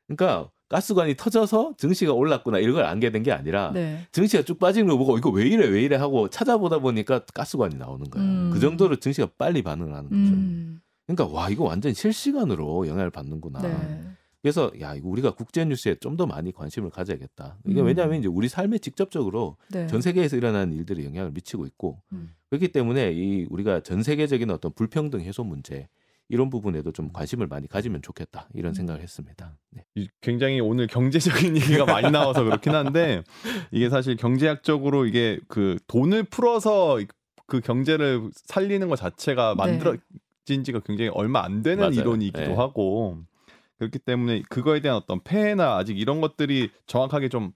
그러니까 0.07 0.51
가스관이 0.69 1.15
터져서 1.17 1.75
증시가 1.77 2.13
올랐구나 2.13 2.59
이런 2.59 2.75
걸 2.75 2.85
안게 2.85 3.11
된 3.11 3.23
게 3.23 3.33
아니라 3.33 3.71
네. 3.73 4.07
증시가 4.13 4.43
쭉 4.43 4.59
빠지는 4.59 4.89
거 4.89 4.97
보고 4.97 5.19
이거 5.19 5.31
왜 5.31 5.47
이래 5.47 5.67
왜 5.67 5.83
이래 5.83 5.97
하고 5.97 6.29
찾아보다 6.29 6.79
보니까 6.79 7.21
가스관이 7.35 7.77
나오는 7.77 8.09
거예요. 8.09 8.27
음. 8.29 8.51
그 8.53 8.61
정도로 8.61 8.97
증시가 8.97 9.29
빨리 9.39 9.63
반응을 9.63 9.95
하는 9.95 10.05
거죠. 10.11 10.17
음. 10.21 10.81
그러니까 11.07 11.27
와 11.27 11.51
이거 11.51 11.65
완전 11.65 11.93
실시간으로 11.93 12.87
영향을 12.87 13.11
받는구나. 13.11 13.61
네. 13.61 14.01
그래서 14.43 14.71
야 14.81 14.95
이거 14.95 15.09
우리가 15.09 15.35
국제 15.35 15.65
뉴스에 15.65 15.95
좀 15.97 16.17
더 16.17 16.27
많이 16.27 16.53
관심을 16.53 16.91
가져야겠다. 16.91 17.59
이게 17.67 17.81
음. 17.81 17.87
왜냐하면 17.87 18.19
이제 18.19 18.29
우리 18.29 18.49
삶에 18.49 18.79
직접적으로 18.79 19.57
네. 19.71 19.87
전 19.87 20.01
세계에서 20.01 20.37
일어나는 20.37 20.77
일들이 20.77 21.05
영향을 21.05 21.33
미치고 21.33 21.67
있고 21.67 22.01
음. 22.13 22.29
그렇기 22.51 22.69
때문에 22.69 23.13
이 23.13 23.47
우리가 23.51 23.81
전 23.81 24.03
세계적인 24.03 24.51
어떤 24.51 24.73
불평등 24.75 25.23
해소 25.23 25.43
문제 25.45 25.89
이런 26.29 26.51
부분에도 26.51 26.93
좀 26.93 27.11
관심을 27.13 27.47
많이 27.49 27.67
가지면 27.69 28.03
좋겠다 28.03 28.49
이런 28.55 28.71
음. 28.71 28.75
생각을 28.75 29.01
했습니다. 29.03 29.57
네. 29.71 29.85
굉장히 30.21 30.61
오늘 30.61 30.87
경제적인 30.87 31.57
얘기가 31.57 31.85
많이 31.87 32.11
나와서 32.11 32.45
그렇긴 32.45 32.75
한데 32.75 33.23
이게 33.73 33.89
사실 33.89 34.17
경제학적으로 34.17 35.07
이게 35.07 35.41
그 35.49 35.79
돈을 35.89 36.25
풀어서 36.25 37.01
그 37.47 37.61
경제를 37.61 38.31
살리는 38.35 38.89
것 38.89 38.97
자체가 38.97 39.55
네. 39.57 39.57
만들어 39.57 39.97
진 40.45 40.65
지가 40.65 40.81
굉장히 40.81 41.11
얼마 41.11 41.43
안 41.43 41.63
되는 41.63 41.79
맞아요. 41.81 42.01
이론이기도 42.01 42.41
네. 42.41 42.55
하고 42.55 43.19
그렇기 43.79 43.99
때문에 43.99 44.43
그거에 44.49 44.81
대한 44.81 44.97
어떤 44.97 45.23
폐해나 45.23 45.77
아직 45.77 45.99
이런 45.99 46.21
것들이 46.21 46.71
정확하게 46.87 47.29
좀 47.29 47.53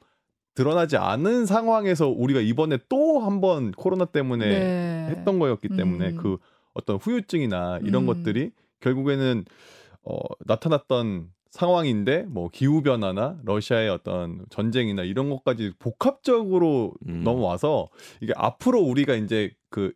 드러나지 0.54 0.96
않은 0.96 1.46
상황에서 1.46 2.08
우리가 2.08 2.40
이번에 2.40 2.78
또 2.88 3.20
한번 3.20 3.70
코로나 3.72 4.04
때문에 4.04 4.48
네. 4.48 5.06
했던 5.10 5.38
거였기 5.38 5.68
때문에 5.68 6.10
음. 6.10 6.16
그 6.16 6.38
어떤 6.74 6.96
후유증이나 6.96 7.80
이런 7.84 8.02
음. 8.02 8.06
것들이 8.06 8.50
결국에는 8.80 9.44
어, 10.02 10.18
나타났던 10.46 11.30
상황인데 11.50 12.24
뭐 12.28 12.48
기후 12.52 12.82
변화나 12.82 13.38
러시아의 13.44 13.88
어떤 13.88 14.44
전쟁이나 14.50 15.02
이런 15.02 15.30
것까지 15.30 15.72
복합적으로 15.78 16.92
음. 17.06 17.22
넘어와서 17.22 17.88
이게 18.20 18.32
앞으로 18.36 18.80
우리가 18.80 19.14
이제 19.14 19.52
그그 19.70 19.92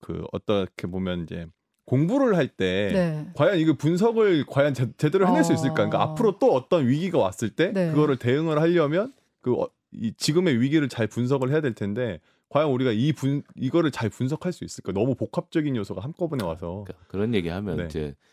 그 0.00 0.24
어떻게 0.32 0.86
보면 0.86 1.22
이제 1.22 1.46
공부를 1.92 2.36
할때 2.36 2.90
네. 2.90 3.26
과연 3.34 3.58
이거 3.58 3.74
분석을 3.74 4.46
과연 4.46 4.72
제, 4.72 4.86
대로 5.10 5.26
해낼 5.26 5.40
어... 5.40 5.42
수 5.42 5.52
있을까? 5.52 5.74
그러니까 5.74 6.00
앞으로 6.00 6.38
또 6.38 6.54
어떤 6.54 6.88
위기가 6.88 7.18
왔을 7.18 7.50
때 7.50 7.70
네. 7.70 7.90
그거를 7.90 8.16
대응을 8.16 8.58
하려면 8.58 9.12
그 9.42 9.52
어, 9.60 9.68
이 9.92 10.14
지금의 10.16 10.58
위기를 10.58 10.88
잘 10.88 11.06
분석을 11.06 11.50
해야 11.50 11.60
될 11.60 11.74
텐데 11.74 12.18
과연 12.48 12.70
우리가 12.70 12.92
이 12.92 13.12
분 13.12 13.42
이거를 13.56 13.90
잘 13.90 14.08
분석할 14.08 14.54
수 14.54 14.64
있을까? 14.64 14.92
너무 14.92 15.14
복합적인 15.14 15.76
요소가 15.76 16.00
한꺼번에 16.02 16.42
와서 16.44 16.84
그러니까 16.86 17.06
그런 17.08 17.34
얘기하면 17.34 17.76
네. 17.76 17.84
이제 17.84 18.00
그 18.08 18.31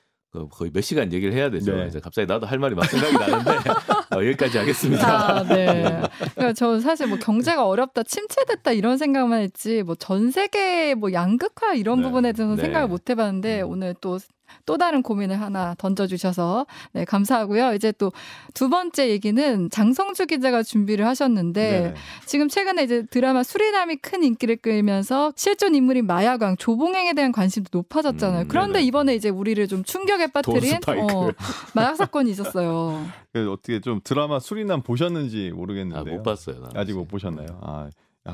거의 0.51 0.71
몇 0.71 0.81
시간 0.81 1.11
얘기를 1.11 1.33
해야 1.33 1.49
되죠. 1.49 1.75
네. 1.75 1.87
이제 1.87 1.99
갑자기 1.99 2.27
나도 2.27 2.45
할 2.45 2.59
말이 2.59 2.75
막 2.75 2.85
생각이 2.85 3.13
나는데 3.17 3.51
어, 4.15 4.17
여기까지 4.17 4.57
하겠습니다. 4.59 5.37
아, 5.39 5.43
네. 5.49 6.01
그러니까 6.35 6.53
저 6.53 6.79
사실 6.79 7.07
뭐 7.07 7.17
경제가 7.17 7.65
어렵다, 7.65 8.03
침체됐다 8.03 8.73
이런 8.73 8.97
생각만 8.97 9.41
했지 9.41 9.81
뭐 9.83 9.95
전 9.99 10.29
세계 10.31 10.93
뭐 10.95 11.11
양극화 11.13 11.73
이런 11.73 11.99
네. 11.99 12.03
부분에 12.03 12.31
대해서 12.33 12.55
네. 12.55 12.61
생각을 12.61 12.87
못 12.87 13.09
해봤는데 13.09 13.61
음. 13.63 13.69
오늘 13.71 13.95
또 14.01 14.19
또 14.65 14.77
다른 14.77 15.01
고민을 15.01 15.39
하나 15.39 15.75
던져주셔서 15.77 16.65
네, 16.93 17.05
감사하고요. 17.05 17.73
이제 17.73 17.91
또 17.91 18.11
두 18.53 18.69
번째 18.69 19.09
얘기는 19.09 19.69
장성주 19.69 20.25
기자가 20.27 20.63
준비를 20.63 21.05
하셨는데 21.05 21.93
네. 21.93 21.93
지금 22.25 22.49
최근에 22.49 22.83
이제 22.83 23.05
드라마 23.09 23.43
수리남이 23.43 23.97
큰 23.97 24.23
인기를 24.23 24.57
끌면서 24.57 25.33
실존 25.35 25.75
인물인 25.75 26.05
마야광 26.07 26.57
조봉행에 26.57 27.13
대한 27.13 27.31
관심도 27.31 27.69
높아졌잖아요. 27.79 28.43
음, 28.43 28.47
그런데 28.47 28.81
이번에 28.81 29.15
이제 29.15 29.29
우리를 29.29 29.65
좀 29.67 29.83
충격에 29.83 30.27
빠뜨린 30.27 30.75
어, 30.87 31.29
마약 31.73 31.95
사건이 31.95 32.29
있었어요. 32.31 33.05
어떻게 33.51 33.79
좀 33.79 34.01
드라마 34.03 34.39
수리남 34.39 34.81
보셨는지 34.81 35.51
모르겠는데요. 35.55 36.13
아, 36.13 36.17
못 36.17 36.23
봤어요. 36.23 36.69
아직 36.75 36.93
못 36.93 37.07
보셨나요? 37.07 37.47
아. 37.61 37.89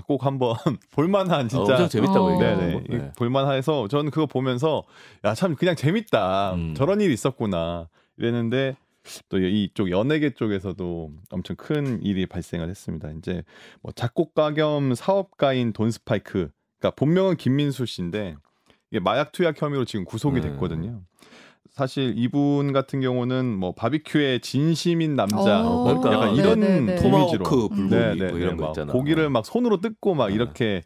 꼭 0.08 0.26
한번 0.26 0.56
볼만한 0.92 1.48
진짜 1.48 1.62
어, 1.62 1.66
엄청 1.66 1.90
재밌다고 1.90 2.26
어. 2.26 2.32
얘기해요. 2.34 2.82
네. 2.90 3.12
볼만해서 3.18 3.88
저는 3.88 4.12
그거 4.12 4.26
보면서 4.26 4.84
야 5.24 5.34
참 5.34 5.56
그냥 5.56 5.76
재밌다. 5.76 6.54
음. 6.56 6.74
저런 6.76 7.02
일이 7.02 7.14
있었구나 7.14 7.88
이랬는데 8.18 8.76
또 9.30 9.38
이쪽 9.40 9.92
연예계 9.92 10.32
쪽에서도 10.32 11.12
엄청 11.30 11.56
큰 11.56 12.02
일이 12.02 12.26
발생을 12.26 12.70
했습니다. 12.70 13.12
이제 13.12 13.44
뭐 13.82 13.92
작곡가 13.92 14.54
겸 14.54 14.96
사업가인 14.96 15.74
돈 15.74 15.92
스파이크, 15.92 16.50
그러니까 16.80 16.96
본명은 16.96 17.38
김민수 17.38 17.86
씨인데 17.86 18.36
이게 18.92 19.00
마약 19.00 19.32
투약 19.32 19.62
혐의로 19.62 19.86
지금 19.86 20.06
구속이 20.06 20.42
네. 20.42 20.50
됐거든요. 20.50 20.90
음. 20.90 21.06
사실 21.76 22.14
이분 22.16 22.72
같은 22.72 23.02
경우는 23.02 23.58
뭐 23.58 23.74
바비큐의 23.74 24.40
진심인 24.40 25.16
남자 25.18 25.62
어, 25.62 25.84
그러니까 25.84 26.14
약간 26.14 26.36
이런 26.36 26.64
이미지로 26.64 27.44
불고기 27.44 27.82
뭐 27.82 28.40
이런 28.40 28.56
거 28.56 28.68
있잖아. 28.68 28.94
고기를 28.94 29.30
막 29.30 29.46
손으로 29.46 29.82
뜯고 29.82 30.16
막 30.16 30.30
네. 30.30 30.36
이렇게 30.36 30.84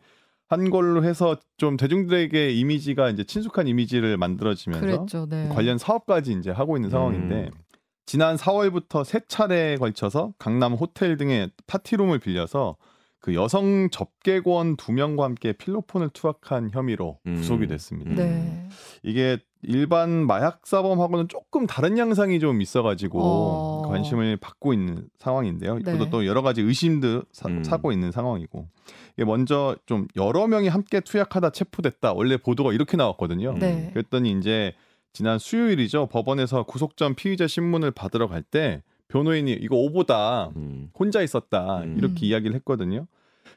한 0.48 0.72
걸로 0.72 1.04
해서 1.04 1.38
좀 1.58 1.78
대중들에게 1.78 2.50
이미지가 2.54 3.12
이제 3.12 3.24
친숙한 3.24 3.68
이미지를 3.68 4.18
만들어지면서 4.18 4.84
그랬죠, 4.84 5.28
네. 5.30 5.48
관련 5.50 5.78
사업까지 5.78 6.34
이제 6.34 6.50
하고 6.50 6.76
있는 6.76 6.90
상황인데 6.90 7.52
음. 7.54 7.60
지난 8.08 8.36
4월부터 8.36 9.04
세 9.04 9.20
차례에 9.28 9.76
걸쳐서 9.76 10.34
강남 10.40 10.74
호텔 10.74 11.18
등의 11.18 11.52
파티룸을 11.68 12.18
빌려서 12.18 12.78
그 13.20 13.36
여성 13.36 13.90
접객원 13.90 14.78
두 14.78 14.94
명과 14.94 15.26
함께 15.26 15.54
필로폰을 15.54 16.10
투약한 16.10 16.70
혐의로 16.72 17.20
음. 17.28 17.36
구속이 17.36 17.68
됐습니다. 17.68 18.16
네. 18.16 18.70
이게 19.04 19.38
일반 19.62 20.26
마약 20.26 20.66
사범하고는 20.66 21.28
조금 21.28 21.68
다른 21.68 21.98
양상이 21.98 22.40
좀 22.40 22.62
있어가지고 22.62 23.20
어... 23.22 23.88
관심을 23.90 24.38
받고 24.38 24.72
있는 24.72 25.10
상황인데요. 25.18 25.80
네. 25.80 25.96
이것도 25.96 26.10
또 26.10 26.26
여러 26.26 26.42
가지 26.42 26.62
의심도 26.62 27.24
사, 27.34 27.50
음. 27.50 27.64
사고 27.64 27.92
있는 27.92 28.12
상황이고 28.12 28.70
이게 29.18 29.26
먼저 29.26 29.76
좀 29.86 30.08
여러 30.16 30.48
명이 30.48 30.70
함께 30.70 31.02
투약하다 31.02 31.50
체포됐다. 31.50 32.14
원래 32.14 32.38
보도가 32.38 32.72
이렇게 32.72 32.96
나왔거든요. 32.96 33.58
네. 33.58 33.90
그랬더니 33.94 34.32
이제 34.32 34.74
지난 35.12 35.40
수요일이죠. 35.40 36.08
법원에서 36.08 36.64
구속 36.64 36.96
전 36.96 37.16
피의자 37.16 37.48
신문을 37.48 37.92
받으러 37.92 38.30
갈때 38.30 38.82
변호인이 39.10 39.52
이거 39.52 39.76
오보다 39.76 40.52
음. 40.56 40.90
혼자 40.98 41.22
있었다 41.22 41.80
음. 41.80 41.98
이렇게 41.98 42.26
이야기를 42.26 42.56
했거든요. 42.58 43.08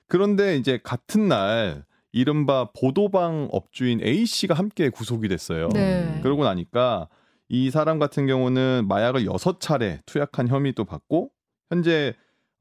그런데 0.08 0.56
이제 0.56 0.80
같은 0.82 1.28
날 1.28 1.84
이른바 2.10 2.70
보도방 2.78 3.48
업주인 3.52 4.02
A 4.02 4.26
씨가 4.26 4.54
함께 4.54 4.88
구속이 4.88 5.28
됐어요. 5.28 5.68
네. 5.68 6.20
그러고 6.22 6.44
나니까 6.44 7.08
이 7.48 7.70
사람 7.70 7.98
같은 7.98 8.26
경우는 8.26 8.86
마약을 8.88 9.26
여섯 9.26 9.60
차례 9.60 10.00
투약한 10.06 10.48
혐의도 10.48 10.84
받고 10.84 11.30
현재 11.68 12.14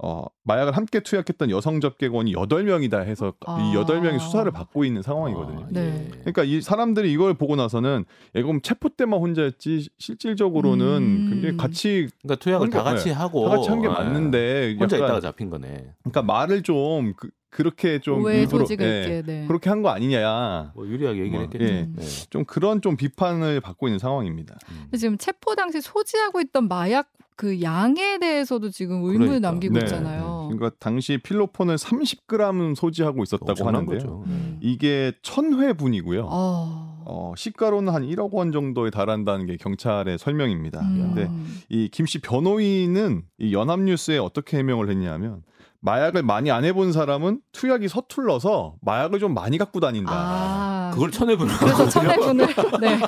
어, 0.04 0.26
마약을 0.44 0.76
함께 0.76 1.00
투약했던 1.02 1.52
여성 1.52 1.80
접객원이 1.80 2.34
여덟 2.34 2.64
명이다 2.64 3.02
해서 3.02 3.34
아. 3.46 3.60
이 3.62 3.76
여덟 3.76 4.02
명이 4.02 4.18
수사를 4.20 4.50
받고 4.52 4.84
있는 4.84 5.02
상황이거든요. 5.04 5.66
아, 5.66 5.68
네. 5.70 6.08
그러니까 6.22 6.44
이 6.44 6.60
사람들이 6.62 7.12
이걸 7.12 7.36
보고 7.36 7.56
나서는 7.56 8.06
야, 8.36 8.42
그럼 8.42 8.62
체포 8.62 8.90
때만 8.90 9.20
혼자였지 9.20 9.90
실질적으로는 10.00 10.86
음. 10.98 11.28
굉장히 11.30 11.58
같이 11.58 12.08
그러니까 12.22 12.44
투약을 12.44 12.70
다 12.72 12.84
같이 12.84 13.06
네, 13.06 13.12
하고 13.12 13.48
다 13.48 13.58
같이 13.58 13.70
한 13.70 13.82
게 13.82 13.88
맞는데 13.88 14.76
혼자 14.80 14.98
있다가 14.98 15.20
잡힌 15.20 15.50
거네. 15.50 15.94
그러니까 16.04 16.22
말을 16.24 16.62
좀 16.64 17.14
그, 17.18 17.30
그렇게 17.50 18.00
좀 18.00 18.28
일부러 18.30 18.66
네, 18.66 19.22
네. 19.26 19.46
그렇게 19.48 19.70
한 19.70 19.82
거 19.82 19.90
아니냐. 19.90 20.72
뭐 20.76 20.88
유리하게 20.88 21.20
얘기를 21.20 21.40
뭐, 21.40 21.42
했겠죠. 21.42 21.64
예, 21.66 21.88
네. 21.96 22.06
좀 22.30 22.46
그런 22.46 22.82
좀 22.82 22.96
비판을 22.96 23.60
받고 23.62 23.88
있는 23.88 24.00
상황입니다. 24.00 24.56
음. 24.70 24.98
지금 24.98 25.18
체포 25.18 25.56
당시 25.56 25.82
소지하고 25.82 26.40
있던 26.42 26.68
마약 26.68 27.12
그 27.36 27.62
양에 27.62 28.20
대해서도 28.20 28.70
지금 28.70 28.98
의문을 29.04 29.20
그러니까. 29.28 29.50
남기고 29.50 29.74
네. 29.76 29.80
있잖아요. 29.82 30.50
그러니까 30.52 30.72
당시 30.80 31.18
필로폰을 31.18 31.76
30g 31.78 32.76
소지하고 32.76 33.24
있었다고 33.24 33.66
하는데요. 33.68 34.24
음. 34.28 34.58
이게 34.62 35.14
천회분이고요. 35.24 36.28
어... 36.30 36.92
어, 37.04 37.34
시가로는 37.36 37.92
한 37.94 38.04
1억 38.04 38.32
원 38.32 38.52
정도에 38.52 38.92
달한다는 38.92 39.48
게 39.48 39.58
경찰의 39.58 40.20
설명입니다. 40.20 40.80
음. 40.82 41.14
근데 41.16 41.30
이 41.70 41.90
김 41.92 42.06
씨 42.06 42.20
변호인은 42.22 43.24
이 43.40 43.54
연합뉴스에 43.54 44.18
어떻게 44.20 44.58
해명을 44.60 44.90
했냐면 44.90 45.42
마약을 45.80 46.22
많이 46.22 46.52
안 46.52 46.64
해본 46.64 46.92
사람은 46.92 47.42
투약이 47.54 47.88
서툴러서 47.88 48.76
마약을 48.82 49.18
좀 49.20 49.34
많이 49.34 49.58
갖고 49.58 49.80
다닌다. 49.80 50.12
아, 50.14 50.81
그걸 50.92 51.12
천해분을 51.12 51.54
그래서 51.58 51.90
천해분을 51.90 52.48
네. 52.82 53.00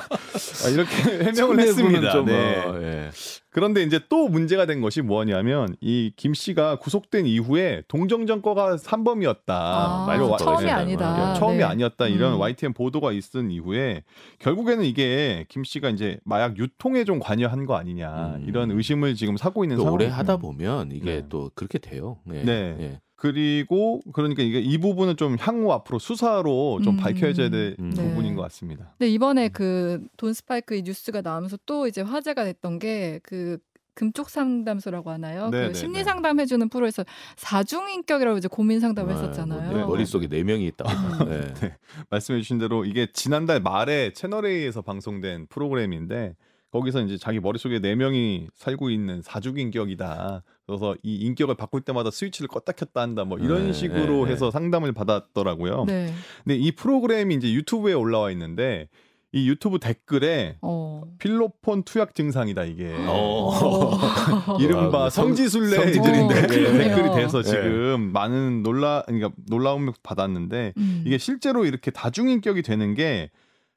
아, 0.64 0.68
이렇게 0.70 1.24
해명을 1.24 1.60
했습니다. 1.60 2.12
좀, 2.12 2.26
네. 2.26 2.64
어, 2.64 2.80
예. 2.82 3.10
그런데 3.50 3.84
이제 3.84 4.00
또 4.08 4.26
문제가 4.28 4.66
된 4.66 4.80
것이 4.80 5.00
뭐냐면 5.00 5.76
이 5.80 6.10
김 6.16 6.34
씨가 6.34 6.76
구속된 6.76 7.26
이후에 7.26 7.82
동정정 7.86 8.42
거가 8.42 8.76
산범이었다. 8.76 9.54
아, 9.54 10.06
말로 10.06 10.36
처음이 10.36 10.66
와, 10.66 10.76
아니다. 10.76 11.32
예, 11.34 11.38
처음이 11.38 11.58
네. 11.58 11.64
아니었다. 11.64 12.08
이런 12.08 12.34
음. 12.34 12.40
YTN 12.40 12.72
보도가 12.72 13.12
있은 13.12 13.50
이후에 13.50 14.02
결국에는 14.40 14.84
이게 14.84 15.44
김 15.48 15.62
씨가 15.64 15.90
이제 15.90 16.18
마약 16.24 16.58
유통에 16.58 17.04
좀 17.04 17.20
관여한 17.20 17.66
거 17.66 17.76
아니냐 17.76 18.36
음. 18.38 18.44
이런 18.48 18.70
의심을 18.72 19.14
지금 19.14 19.36
사고 19.36 19.64
있는 19.64 19.76
상황. 19.76 19.94
오래 19.94 20.06
하다 20.08 20.38
보면 20.38 20.90
이게 20.92 21.04
네. 21.20 21.26
또 21.28 21.50
그렇게 21.54 21.78
돼요. 21.78 22.18
네. 22.24 22.42
네. 22.42 23.00
예. 23.24 23.32
그리고 23.32 24.00
그러니까 24.12 24.42
이게 24.42 24.60
이 24.60 24.78
부분은 24.78 25.16
좀 25.16 25.36
향후 25.40 25.72
앞으로 25.72 25.98
수사로 25.98 26.80
좀 26.82 26.94
음. 26.94 26.96
밝혀져야 26.98 27.48
될 27.50 27.76
음. 27.78 27.90
부분인 27.90 28.34
것 28.34 28.42
같습니다. 28.42 28.94
네 28.98 29.08
이번에 29.08 29.48
그 29.48 29.94
돈 30.16 30.32
스파이크 30.32 30.74
뉴스가 30.84 31.20
나오면서 31.22 31.58
또 31.66 31.86
이제 31.86 32.00
화제가 32.00 32.44
됐던 32.44 32.78
게그 32.78 33.58
금쪽 33.94 34.28
상담소라고 34.28 35.10
하나요? 35.10 35.50
그 35.50 35.56
네, 35.56 35.72
심리 35.72 35.98
네. 35.98 36.04
상담 36.04 36.40
해 36.40 36.46
주는 36.46 36.68
프로에서 36.68 37.04
사중 37.36 37.88
인격이라고 37.90 38.38
이제 38.38 38.48
고민 38.48 38.80
상담을 38.80 39.12
아, 39.12 39.16
했었잖아요. 39.16 39.70
뭐, 39.70 39.78
네, 39.78 39.84
머릿속에 39.86 40.28
네 40.28 40.42
명이 40.42 40.66
있다. 40.66 40.84
네. 41.24 41.54
네. 41.54 41.76
말씀해 42.10 42.40
주신 42.40 42.58
대로 42.58 42.84
이게 42.84 43.06
지난달 43.12 43.60
말에 43.60 44.12
채널 44.12 44.46
A에서 44.46 44.82
방송된 44.82 45.46
프로그램인데 45.48 46.34
거기서 46.72 47.02
이제 47.02 47.16
자기 47.16 47.38
머릿속에 47.38 47.78
네 47.78 47.94
명이 47.94 48.48
살고 48.54 48.90
있는 48.90 49.22
사주인격이다. 49.22 50.42
그래서 50.66 50.96
이 51.02 51.16
인격을 51.16 51.56
바꿀 51.56 51.82
때마다 51.82 52.10
스위치를 52.10 52.48
껐다 52.48 52.74
켰다 52.74 53.02
한다. 53.02 53.24
뭐 53.24 53.38
이런 53.38 53.66
네, 53.66 53.72
식으로 53.72 54.26
네, 54.26 54.32
해서 54.32 54.50
상담을 54.50 54.92
받았더라고요. 54.92 55.84
네. 55.86 56.12
근데 56.42 56.56
이 56.56 56.72
프로그램이 56.72 57.34
이제 57.34 57.52
유튜브에 57.52 57.92
올라와 57.92 58.30
있는데 58.30 58.88
이 59.34 59.48
유튜브 59.48 59.80
댓글에 59.80 60.58
어. 60.62 61.02
필로폰 61.18 61.82
투약 61.82 62.14
증상이다 62.14 62.64
이게 62.64 62.94
어. 63.08 63.98
이른바 64.60 65.06
아, 65.06 65.10
성지순례들인데 65.10 66.24
어, 66.24 66.28
댓글이 66.28 67.16
돼서 67.16 67.42
네. 67.42 67.50
지금 67.50 68.06
네. 68.06 68.12
많은 68.12 68.62
놀라 68.62 69.02
그러니까 69.06 69.32
놀라움을 69.48 69.92
받았는데 70.04 70.74
음. 70.76 71.02
이게 71.04 71.18
실제로 71.18 71.66
이렇게 71.66 71.90
다중인격이 71.90 72.62
되는 72.62 72.94
게 72.94 73.30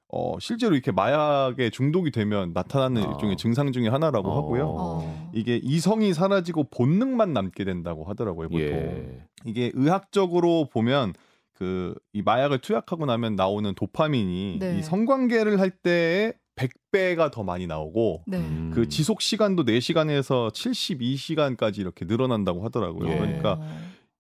어, 0.09 0.39
실제로 0.39 0.73
이렇게 0.73 0.91
마약에 0.91 1.69
중독이 1.69 2.11
되면 2.11 2.51
나타나는 2.53 3.05
어. 3.05 3.11
일종의 3.11 3.37
증상 3.37 3.71
중의 3.71 3.89
하나라고 3.89 4.29
어. 4.29 4.37
하고요. 4.37 4.65
어. 4.67 5.29
이게 5.33 5.59
이성이 5.61 6.13
사라지고 6.13 6.65
본능만 6.71 7.33
남게 7.33 7.65
된다고 7.65 8.05
하더라고요, 8.05 8.49
보통. 8.49 8.67
예. 8.67 9.27
이게 9.45 9.71
의학적으로 9.73 10.69
보면 10.71 11.13
그 11.53 11.95
이 12.17 12.23
마약을 12.23 12.59
투약하고 12.59 13.05
나면 13.05 13.35
나오는 13.35 13.75
도파민이 13.75 14.57
네. 14.59 14.79
이 14.79 14.81
성관계를 14.81 15.59
할 15.59 15.69
때에 15.69 16.33
100배가 16.55 17.31
더 17.31 17.43
많이 17.43 17.67
나오고 17.67 18.23
네. 18.25 18.37
음. 18.37 18.71
그 18.73 18.89
지속 18.89 19.21
시간도 19.21 19.63
4시간에서 19.65 20.51
72시간까지 20.51 21.77
이렇게 21.77 22.05
늘어난다고 22.05 22.65
하더라고요. 22.65 23.11
예. 23.11 23.17
그러니까 23.17 23.59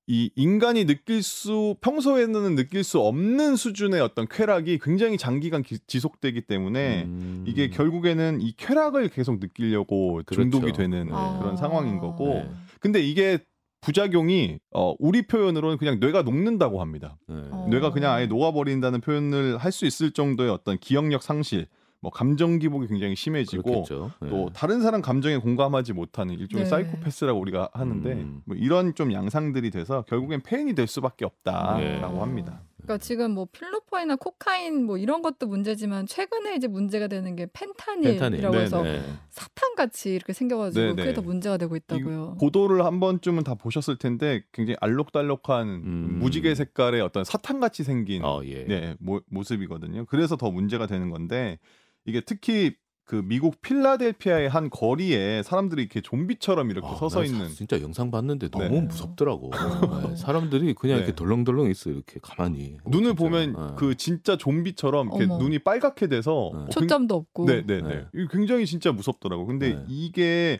이 0.09 0.31
인간이 0.35 0.85
느낄 0.85 1.21
수 1.21 1.75
평소에는 1.81 2.55
느낄 2.55 2.85
수 2.85 2.99
없는 3.01 3.57
수준의 3.57 3.99
어떤 3.99 4.25
쾌락이 4.25 4.79
굉장히 4.81 5.17
장기간 5.17 5.63
기, 5.63 5.79
지속되기 5.85 6.41
때문에 6.41 7.03
음. 7.03 7.43
이게 7.45 7.69
결국에는 7.69 8.39
이 8.39 8.53
쾌락을 8.55 9.09
계속 9.09 9.39
느끼려고 9.39 10.21
그렇죠. 10.25 10.41
중독이 10.49 10.71
되는 10.71 11.09
아. 11.11 11.37
그런 11.39 11.57
상황인 11.57 11.99
거고 11.99 12.35
네. 12.35 12.49
근데 12.79 13.01
이게 13.01 13.39
부작용이 13.81 14.59
어 14.73 14.95
우리 14.97 15.27
표현으로는 15.27 15.77
그냥 15.77 15.99
뇌가 15.99 16.21
녹는다고 16.21 16.79
합니다. 16.81 17.17
네. 17.27 17.35
뇌가 17.69 17.91
그냥 17.91 18.13
아예 18.13 18.27
녹아버린다는 18.27 19.01
표현을 19.01 19.57
할 19.57 19.71
수 19.73 19.85
있을 19.85 20.11
정도의 20.11 20.49
어떤 20.49 20.77
기억력 20.77 21.21
상실 21.21 21.67
뭐 21.99 22.11
감정 22.11 22.59
기복이 22.59 22.87
굉장히 22.87 23.15
심해지고 23.15 23.85
네. 24.21 24.29
또 24.29 24.49
다른 24.53 24.81
사람 24.81 25.01
감정에 25.01 25.37
공감하지 25.37 25.93
못하는 25.93 26.35
일종의 26.35 26.65
네. 26.65 26.69
사이코패스라고 26.69 27.39
우리가 27.39 27.69
하는데 27.73 28.11
음. 28.13 28.41
뭐 28.45 28.55
이런 28.55 28.93
좀 28.93 29.11
양상들이 29.11 29.71
돼서 29.71 30.03
결국엔 30.03 30.41
페인이 30.41 30.73
될 30.75 30.87
수밖에 30.87 31.25
없다라고 31.25 31.79
네. 31.81 32.19
합니다. 32.19 32.61
그러니까 32.77 33.03
지금 33.03 33.31
뭐 33.31 33.47
필로포이나 33.51 34.15
코카인 34.15 34.85
뭐 34.85 34.97
이런 34.97 35.21
것도 35.21 35.47
문제지만 35.47 36.05
최근에 36.05 36.55
이제 36.55 36.67
문제가 36.67 37.07
되는 37.07 37.35
게 37.35 37.47
펜타닐이라고 37.51 38.29
펜타닐. 38.29 38.59
해서 38.59 38.81
네, 38.83 38.99
네. 38.99 39.13
사탕 39.29 39.75
같이 39.75 40.13
이렇게 40.13 40.31
생겨가지고 40.31 40.79
네네. 40.79 40.95
그게 40.95 41.13
더 41.13 41.21
문제가 41.21 41.57
되고 41.57 41.75
있다고요. 41.75 42.37
보도를 42.39 42.85
한 42.85 42.99
번쯤은 42.99 43.43
다 43.43 43.55
보셨을 43.55 43.97
텐데 43.97 44.41
굉장히 44.53 44.77
알록달록한 44.79 45.67
음. 45.67 46.19
무지개 46.19 46.53
색깔의 46.55 47.01
어떤 47.01 47.25
사탕 47.25 47.59
같이 47.59 47.83
생긴 47.83 48.23
어, 48.23 48.41
예. 48.45 48.63
네, 48.65 48.95
모, 48.99 49.19
모습이거든요. 49.29 50.05
그래서 50.05 50.37
더 50.37 50.51
문제가 50.51 50.87
되는 50.87 51.09
건데 51.09 51.57
이게 52.07 52.21
특히 52.21 52.75
그 53.07 53.21
미국 53.23 53.61
필라델피아의 53.61 54.49
한 54.49 54.69
거리에 54.69 55.41
사람들이 55.41 55.81
이렇게 55.81 56.01
좀비처럼 56.01 56.71
이렇게 56.71 56.87
아, 56.87 56.95
서서 56.95 57.23
있는 57.23 57.47
진짜 57.47 57.81
영상 57.81 58.11
봤는데 58.11 58.49
너무 58.49 58.67
네. 58.67 58.81
무섭더라고. 58.81 59.51
네. 60.09 60.15
사람들이 60.17 60.73
그냥 60.73 60.97
네. 60.97 61.03
이렇게 61.03 61.15
덜렁덜렁 61.15 61.69
있어 61.69 61.89
이렇게 61.89 62.19
가만히. 62.21 62.77
눈을 62.85 63.11
진짜. 63.11 63.23
보면 63.23 63.53
네. 63.53 63.75
그 63.77 63.95
진짜 63.95 64.35
좀비처럼 64.35 65.07
이렇게 65.07 65.23
어머. 65.23 65.37
눈이 65.37 65.59
빨갛게 65.59 66.07
돼서 66.07 66.51
네. 66.53 66.69
초점도 66.69 67.15
없고. 67.15 67.45
네, 67.45 67.65
네, 67.65 67.81
네. 67.81 68.05
굉장히 68.29 68.65
진짜 68.65 68.91
무섭더라고. 68.91 69.45
근데 69.45 69.81
이게 69.87 70.59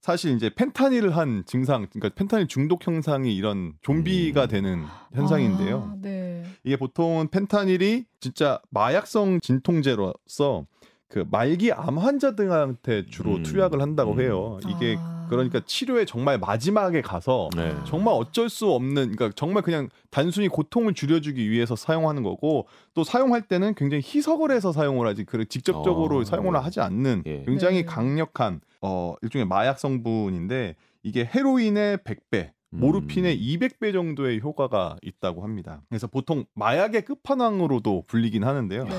사실 0.00 0.34
이제 0.34 0.48
펜타닐을 0.54 1.16
한 1.16 1.42
증상, 1.44 1.86
그러니까 1.90 2.14
펜타닐 2.14 2.46
중독 2.46 2.86
현상이 2.86 3.34
이런 3.34 3.74
좀비가 3.82 4.44
음. 4.44 4.48
되는 4.48 4.84
현상인데요. 5.12 5.92
아, 5.92 5.96
네. 6.00 6.44
이게 6.64 6.76
보통은 6.76 7.28
펜타닐이 7.30 8.04
진짜 8.20 8.60
마약성 8.70 9.40
진통제로서 9.40 10.66
그 11.10 11.26
말기 11.28 11.72
암 11.72 11.98
환자들한테 11.98 13.06
주로 13.06 13.34
음. 13.34 13.42
투약을 13.42 13.82
한다고 13.82 14.12
음. 14.12 14.20
해요. 14.20 14.58
이게 14.68 14.96
아. 14.98 15.26
그러니까 15.28 15.60
치료에 15.64 16.04
정말 16.04 16.38
마지막에 16.38 17.02
가서 17.02 17.50
네. 17.56 17.74
정말 17.84 18.14
어쩔 18.14 18.48
수 18.48 18.70
없는 18.70 19.14
그러니까 19.14 19.30
정말 19.34 19.62
그냥 19.62 19.88
단순히 20.10 20.48
고통을 20.48 20.94
줄여주기 20.94 21.50
위해서 21.50 21.76
사용하는 21.76 22.22
거고 22.22 22.66
또 22.94 23.04
사용할 23.04 23.42
때는 23.42 23.74
굉장히 23.74 24.02
희석을 24.04 24.50
해서 24.50 24.72
사용을 24.72 25.06
하지 25.06 25.24
그 25.24 25.44
직접적으로 25.46 26.18
어. 26.18 26.24
사용을 26.24 26.56
하지 26.64 26.80
않는 26.80 27.24
예. 27.26 27.42
굉장히 27.44 27.78
네. 27.78 27.84
강력한 27.84 28.60
어 28.80 29.14
일종의 29.22 29.46
마약 29.46 29.78
성분인데 29.78 30.76
이게 31.02 31.28
헤로인의 31.32 31.98
100배 31.98 32.50
모르핀의 32.70 33.36
음. 33.36 33.40
200배 33.40 33.92
정도의 33.92 34.40
효과가 34.40 34.96
있다고 35.02 35.42
합니다. 35.42 35.82
그래서 35.88 36.06
보통 36.06 36.44
마약의 36.54 37.04
끝판왕으로도 37.04 38.04
불리긴 38.06 38.44
하는데요. 38.44 38.84
네. 38.84 38.90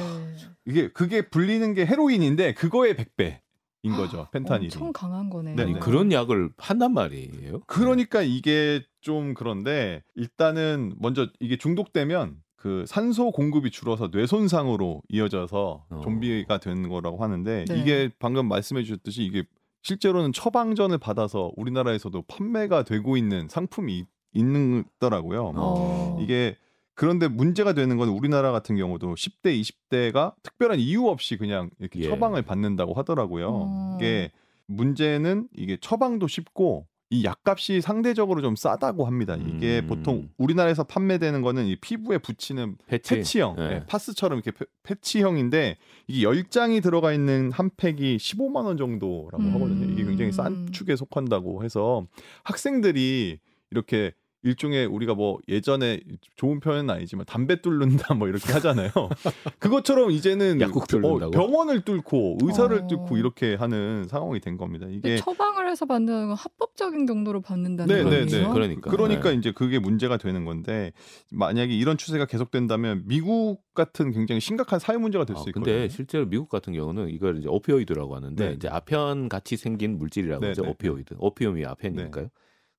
이게 0.66 0.92
그게 0.92 1.30
불리는 1.30 1.74
게 1.74 1.86
헤로인인데 1.86 2.54
그거의 2.54 2.96
100배 2.96 3.40
인 3.84 3.96
거죠. 3.96 4.28
펜타닐이. 4.32 4.68
엄청 4.68 4.94
강한 4.94 5.30
거네. 5.30 5.56
네, 5.56 5.74
그런 5.80 6.12
약을 6.12 6.52
판단 6.56 6.94
말이에요. 6.94 7.62
그러니까 7.66 8.22
이게 8.22 8.84
좀 9.02 9.34
그런데 9.34 10.04
일단은 10.14 10.94
먼저 11.00 11.28
이게 11.40 11.58
중독되면 11.58 12.38
그 12.58 12.86
산소 12.86 13.32
공급이 13.32 13.72
줄어서 13.72 14.12
뇌 14.12 14.28
손상으로 14.28 15.02
이어져서 15.10 15.86
어. 15.90 16.02
좀비가 16.04 16.60
되는 16.60 16.90
거라고 16.90 17.24
하는데 17.24 17.66
네. 17.68 17.80
이게 17.80 18.12
방금 18.20 18.48
말씀해 18.48 18.84
주셨듯이 18.84 19.24
이게 19.24 19.46
실제로는 19.84 20.32
처방전을 20.34 20.98
받아서 20.98 21.52
우리나라에서도 21.56 22.22
판매가 22.24 22.84
되고 22.84 23.18
있는 23.18 23.48
상품이 23.50 24.06
있는 24.34 24.84
더라고요. 25.00 25.54
어. 25.56 26.18
이게 26.22 26.56
그런데 26.94 27.28
문제가 27.28 27.74
되는 27.74 27.98
건 27.98 28.10
우리나라 28.10 28.52
같은 28.52 28.76
경우도 28.76 29.16
10대, 29.16 29.60
20대가 29.60 30.34
특별한 30.44 30.80
이유 30.80 31.08
없이 31.08 31.38
그냥 31.38 31.70
이렇게 31.80 32.00
예. 32.02 32.10
처방을 32.10 32.44
받는다고 32.44 32.94
하더라고요. 32.94 33.48
어. 33.50 33.98
이게 34.00 34.32
문제는 34.68 35.48
이게 35.56 35.78
처방도 35.80 36.28
쉽고 36.28 36.86
이 37.12 37.26
약값이 37.26 37.82
상대적으로 37.82 38.42
좀 38.42 38.56
싸다고 38.56 39.06
합니다. 39.06 39.36
이게 39.36 39.80
음. 39.80 39.88
보통 39.88 40.30
우리나라에서 40.38 40.86
판매되는 40.86 41.42
거는 41.42 41.66
이 41.66 41.76
피부에 41.76 42.18
붙이는 42.18 42.78
패치? 42.88 43.16
패치형, 43.16 43.56
네. 43.58 43.68
네, 43.68 43.86
파스처럼 43.86 44.40
이렇게 44.40 44.58
패치형인데 44.84 45.78
이게 46.08 46.26
10장이 46.26 46.82
들어가 46.82 47.12
있는 47.12 47.52
한 47.52 47.70
팩이 47.76 48.16
15만 48.16 48.64
원 48.66 48.78
정도라고 48.78 49.44
음. 49.44 49.54
하거든요. 49.56 49.92
이게 49.92 50.06
굉장히 50.06 50.32
싼 50.32 50.72
축에 50.72 50.96
속한다고 50.96 51.66
해서 51.66 52.08
학생들이 52.46 53.40
이렇게 53.72 54.14
일종의 54.44 54.88
우리가 54.88 55.14
뭐 55.14 55.40
예전에 55.48 56.00
좋은 56.36 56.60
표현은 56.60 56.90
아니지만 56.90 57.26
담배 57.26 57.62
뚫는다 57.62 58.16
뭐 58.16 58.28
이렇게 58.28 58.52
하잖아요. 58.54 58.90
그것처럼 59.60 60.12
이제는 60.12 60.60
약국 60.62 60.88
뚫는다고? 60.88 61.28
어, 61.28 61.30
병원을 61.30 61.82
뚫고 61.82 62.40
의사를 62.42 62.76
어... 62.76 62.88
뚫고 62.88 63.18
이렇게 63.18 63.56
하는 63.56 64.06
상황이 64.08 64.40
된 64.40 64.58
겁니다. 64.58 64.88
이게 64.90 65.18
처방을 65.18 65.70
해서 65.70 65.86
받는 65.86 66.28
건 66.30 66.36
합법적인 66.36 67.06
경로로 67.06 67.42
받는다는 67.42 67.96
네, 67.96 68.04
거죠. 68.04 68.16
네, 68.16 68.26
네. 68.26 68.50
그러니까 68.52 68.90
그러니까 68.90 69.30
네. 69.30 69.36
이제 69.36 69.52
그게 69.52 69.78
문제가 69.78 70.18
되는 70.18 70.44
건데 70.44 70.92
만약에 71.32 71.74
이런 71.74 71.98
추세가 71.98 72.26
계속된다면 72.26 73.04
미국 73.06 73.62
같은 73.76 74.12
굉장히 74.12 74.42
심각한 74.42 74.80
사회 74.80 74.98
문제가 74.98 75.24
될수 75.24 75.44
아, 75.44 75.46
있거든요. 75.50 75.74
근데 75.74 75.90
실제로 75.90 76.28
미국 76.28 76.50
같은 76.50 76.74
경우는 76.74 77.10
이걸 77.10 77.38
이제 77.38 77.48
opioid라고 77.48 78.16
하는데 78.16 78.48
네. 78.48 78.54
이제 78.54 78.68
아편 78.68 79.30
같이 79.30 79.56
생긴 79.56 79.98
물질이라고 80.00 80.46
하죠. 80.48 80.62
네, 80.62 80.66
네. 80.66 80.72
opioid. 80.72 81.16
Opium이 81.20 81.66
아편이니까요. 81.66 82.30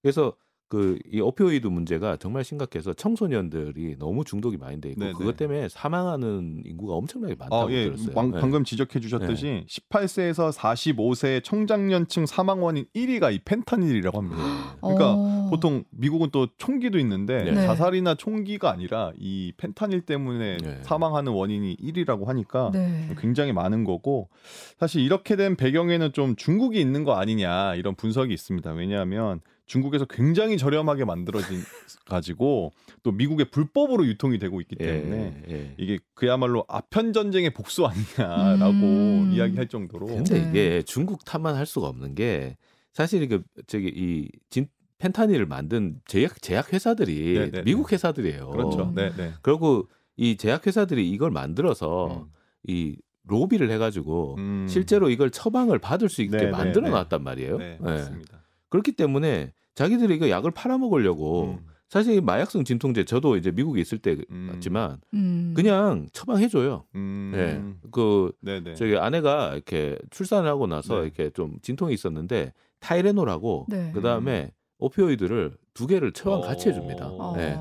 그래서 0.03 0.35
그 0.73 1.03
이 1.13 1.21
오피오이드 1.21 1.67
문제가 1.67 2.17
정말 2.17 2.45
심각해서 2.45 2.95
청소년들이 2.95 3.97
너무 3.99 4.25
중독이 4.25 4.57
많이 4.57 4.81
돼 4.81 4.91
있고 4.91 5.01
네네. 5.01 5.13
그것 5.13 5.37
때문에 5.37 5.69
사망하는 5.69 6.63
인구가 6.65 6.95
엄청나게 6.95 7.35
많다고 7.35 7.69
아, 7.69 7.71
예. 7.71 7.85
들었어요. 7.85 8.15
방, 8.15 8.31
네. 8.31 8.41
방금 8.41 8.65
지적해 8.65 8.99
주셨듯이 9.01 9.45
네. 9.45 9.67
18세에서 9.69 10.53
45세 10.53 11.45
청장년층 11.45 12.25
사망 12.25 12.63
원인 12.63 12.87
1위가 12.95 13.35
이 13.35 13.41
펜타닐이라고 13.45 14.17
합니다. 14.17 14.37
네. 14.39 14.79
그러니까 14.81 15.13
어... 15.13 15.49
보통 15.51 15.85
미국은 15.91 16.31
또 16.33 16.49
총기도 16.57 16.99
있는데 16.99 17.45
네. 17.45 17.55
자살이나 17.55 18.15
총기가 18.15 18.71
아니라 18.71 19.13
이 19.19 19.53
펜타닐 19.59 20.07
때문에 20.07 20.57
네. 20.57 20.79
사망하는 20.83 21.33
원인이 21.33 21.77
1위라고 21.77 22.25
하니까 22.25 22.71
네. 22.73 23.15
굉장히 23.19 23.53
많은 23.53 23.85
거고 23.85 24.31
사실 24.79 25.03
이렇게 25.03 25.37
된 25.37 25.57
배경에는 25.57 26.13
좀 26.15 26.37
중국이 26.37 26.81
있는 26.81 27.05
거 27.05 27.17
아니냐 27.17 27.75
이런 27.75 27.95
분석이 27.95 28.33
있습니다. 28.33 28.73
왜냐하면 28.73 29.41
중국에서 29.67 30.05
굉장히 30.05 30.59
저렴하게 30.59 31.05
만들어진 31.05 31.61
가지고 32.07 32.73
또 33.03 33.13
미국의 33.13 33.51
불법으로 33.51 34.07
유통이 34.07 34.39
되고 34.39 34.61
있기 34.61 34.77
예, 34.81 34.87
때문에 34.87 35.43
예, 35.49 35.55
예. 35.55 35.75
이게 35.79 35.99
그야말로 36.15 36.65
아편 36.69 37.13
전쟁의 37.13 37.51
복수 37.51 37.87
아니냐라고 37.87 38.73
음. 38.73 39.31
이야기할 39.33 39.69
정도로. 39.69 40.07
근데 40.07 40.39
이게 40.39 40.83
중국 40.83 41.25
탓만 41.25 41.55
할 41.55 41.67
수가 41.67 41.87
없는 41.89 42.15
게 42.15 42.57
사실 42.93 43.27
그 43.29 43.43
저기 43.67 43.89
이 43.89 44.29
진, 44.51 44.69
펜타닐을 44.99 45.47
만든 45.47 46.01
제약 46.07 46.41
제약 46.43 46.73
회사들이 46.73 47.35
네네. 47.35 47.51
네, 47.51 47.63
미국 47.63 47.89
네. 47.89 47.95
회사들이에요. 47.95 48.51
그렇죠. 48.51 48.93
네, 48.95 49.11
네. 49.17 49.33
그리고 49.43 49.89
이 50.17 50.37
제약 50.37 50.67
회사들이 50.67 51.11
이걸 51.11 51.31
만들어서 51.31 52.25
음. 52.25 52.33
이 52.65 52.97
로비를 53.25 53.71
해가지고 53.71 54.37
음. 54.39 54.67
실제로 54.69 55.11
이걸 55.11 55.31
처방을 55.31 55.79
받을 55.79 56.09
수 56.09 56.23
있게 56.23 56.37
네, 56.37 56.51
만들어 56.51 56.89
놨단 56.89 57.23
말이에요. 57.23 57.59
네, 57.59 57.79
맞습니다. 57.81 58.42
그렇기 58.73 58.93
때문에 58.93 59.53
자기들이 59.75 60.17
이거 60.17 60.31
약을 60.31 60.51
팔아먹으려고 60.51 61.59
음. 61.59 61.67
사실 61.91 62.23
마약성 62.23 62.65
진통제 62.65 63.05
저도 63.05 63.37
이제 63.37 63.51
미국에 63.51 63.83
있을 63.83 63.99
때 63.99 64.17
음. 64.31 64.49
봤지만 64.51 64.99
음. 65.13 65.53
그냥 65.55 66.09
처방해 66.15 66.49
줘요. 66.49 66.87
음. 66.95 67.33
네. 67.35 67.91
그 67.91 68.33
네네. 68.41 68.77
저기 68.77 68.97
아내가 68.97 69.53
이렇게 69.53 69.99
출산을 70.09 70.49
하고 70.49 70.67
나서 70.67 71.01
네. 71.01 71.03
이렇게 71.03 71.29
좀 71.29 71.59
진통이 71.61 71.93
있었는데 71.93 72.55
타이레놀하고 72.81 73.67
네. 73.69 73.91
그 73.93 74.01
다음에 74.01 74.53
오피오이드를 74.79 75.55
두 75.75 75.87
개를 75.87 76.13
처방 76.13 76.41
같이 76.41 76.71
해 76.71 76.73
줍니다. 76.73 77.09
어. 77.09 77.37
네. 77.37 77.59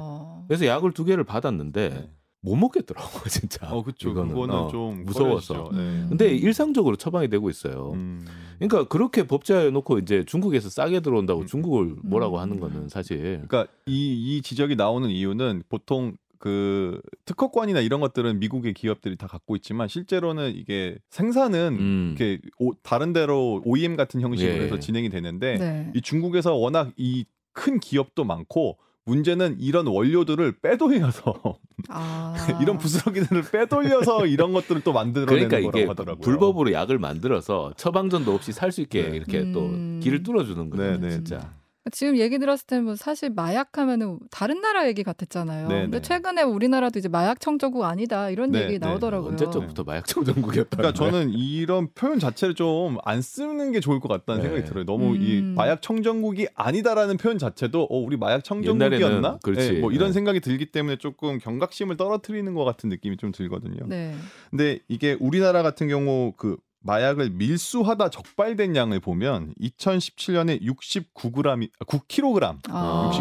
그래서 0.48 0.66
약을 0.66 0.94
두 0.94 1.04
개를 1.04 1.26
받았는데 1.26 1.90
네. 1.90 2.10
못 2.42 2.56
먹겠더라고 2.56 3.10
진짜. 3.30 3.70
어 3.72 3.84
그렇죠. 3.84 4.14
그거는 4.14 4.56
어, 4.56 4.68
좀 4.70 5.04
무서워서. 5.06 5.70
네. 5.74 6.06
근데 6.10 6.36
일상적으로 6.36 6.96
처방이 6.96 7.30
되고 7.30 7.50
있어요. 7.50 7.92
음. 7.94 8.26
그러니까 8.60 8.88
그렇게 8.88 9.28
법제해 9.28 9.70
놓고 9.70 10.00
이제 10.00 10.24
중국에서 10.26 10.70
싸게 10.70 11.02
들어온다고 11.02 11.42
음. 11.42 11.46
중국을 11.48 11.96
뭐라고 12.04 12.40
하는 12.40 12.60
거는 12.60 12.90
사실. 12.90 13.44
그러니까 13.48 13.68
이 13.86 14.12
이 14.38 14.42
지적이 14.42 14.76
나오는 14.76 15.10
이유는 15.10 15.64
보통 15.70 16.16
그 16.40 17.00
특허권이나 17.26 17.82
이런 17.82 18.02
것들은 18.02 18.40
미국의 18.40 18.74
기업들이 18.74 19.16
다 19.16 19.28
갖고 19.28 19.56
있지만 19.58 19.88
실제로는 19.88 20.56
이게 20.56 20.98
생산은 21.12 21.78
음. 21.80 22.16
이렇게 22.18 22.40
오, 22.58 22.74
다른 22.82 23.14
데로 23.14 23.62
OEM 23.66 23.96
같은 23.96 24.22
형식으로 24.22 24.58
예. 24.58 24.62
해서 24.64 24.80
진행이 24.80 25.10
되는데 25.10 25.58
네. 25.60 25.92
이 25.96 26.02
중국에서 26.02 26.56
워낙 26.56 26.92
이 26.98 27.26
큰 27.54 27.82
기업도 27.82 28.24
많고 28.24 28.78
문제는 29.06 29.58
이런 29.60 29.88
원료들을 29.88 30.60
빼돌려서 30.62 31.58
아. 31.90 32.36
이런 32.62 32.78
부스러기들을 32.78 33.44
빼돌려서 33.52 34.26
이런 34.28 34.54
것들을 34.54 34.82
또 34.82 34.94
만들어내는 34.94 35.50
그러니까 35.50 35.72
거라고 35.72 35.90
하더라고요. 35.92 36.22
불법으로 36.22 36.72
약을 36.72 37.00
만들어서 37.00 37.74
처방전도 37.78 38.34
없이 38.34 38.52
살 38.52 38.72
수 38.72 38.80
있게 38.82 39.10
네. 39.10 39.16
이렇게 39.18 39.40
음. 39.42 39.52
또 39.52 39.70
길을 40.02 40.24
뚫어주는 40.24 40.70
거예요. 40.70 40.92
네, 40.94 40.98
네, 41.00 41.10
진짜. 41.10 41.54
지금 41.92 42.18
얘기 42.18 42.38
들었을 42.38 42.68
때는 42.68 42.86
뭐 42.86 42.96
사실 42.96 43.30
마약 43.32 43.78
하면은 43.78 44.20
다른 44.30 44.62
나라 44.62 44.88
얘기 44.88 45.04
같았잖아요. 45.04 45.68
네네. 45.68 45.82
근데 45.84 45.98
네. 45.98 46.02
최근에 46.02 46.44
우리나라도 46.44 47.00
이제 47.00 47.10
마약 47.10 47.40
청정국 47.40 47.84
아니다 47.84 48.30
이런 48.30 48.52
네, 48.52 48.64
얘기 48.64 48.74
네. 48.74 48.80
나오더라고요. 48.80 49.32
언제부터 49.32 49.84
마약 49.84 50.06
청정국이었다. 50.06 50.78
그러니까 50.78 50.94
저는 50.94 51.32
이런 51.32 51.90
표현 51.94 52.20
자체를 52.20 52.56
좀 52.56 52.98
안 53.04 53.22
쓰는 53.22 53.72
게 53.72 53.80
좋을 53.80 54.00
것 54.00 54.08
같다는 54.08 54.42
네. 54.42 54.48
생각이 54.48 54.70
들어요. 54.70 54.86
너무 54.86 55.16
음. 55.16 55.22
이 55.22 55.42
마약 55.42 55.82
청정국이 55.82 56.48
아니다라는 56.56 57.18
표현 57.18 57.38
자체도 57.38 57.88
어 57.90 57.98
우리 57.98 58.18
마약 58.18 58.44
청정국이었나? 58.44 59.40
그렇지. 59.44 59.74
네, 59.74 59.80
뭐 59.80 59.92
이런 59.92 60.10
네. 60.10 60.14
생각이 60.14 60.40
들기 60.40 60.68
때문에 60.72 60.98
조금 60.98 61.38
경각심을 61.40 61.98
떨어뜨리는 61.98 62.54
것 62.54 62.64
같은 62.64 62.90
느낌이 62.90 63.18
좀 63.18 63.32
들거든요. 63.32 63.86
네. 63.88 64.14
근데 64.50 64.80
이게 64.88 65.18
우리나라 65.20 65.64
같은 65.64 65.88
경우 65.88 66.34
그 66.38 66.58
마약을 66.84 67.32
밀수하다 67.32 68.10
적발된 68.10 68.76
양을 68.76 69.00
보면 69.00 69.54
2017년에 69.62 70.62
69g, 70.62 71.70
9kg, 71.86 72.60
아. 72.70 73.12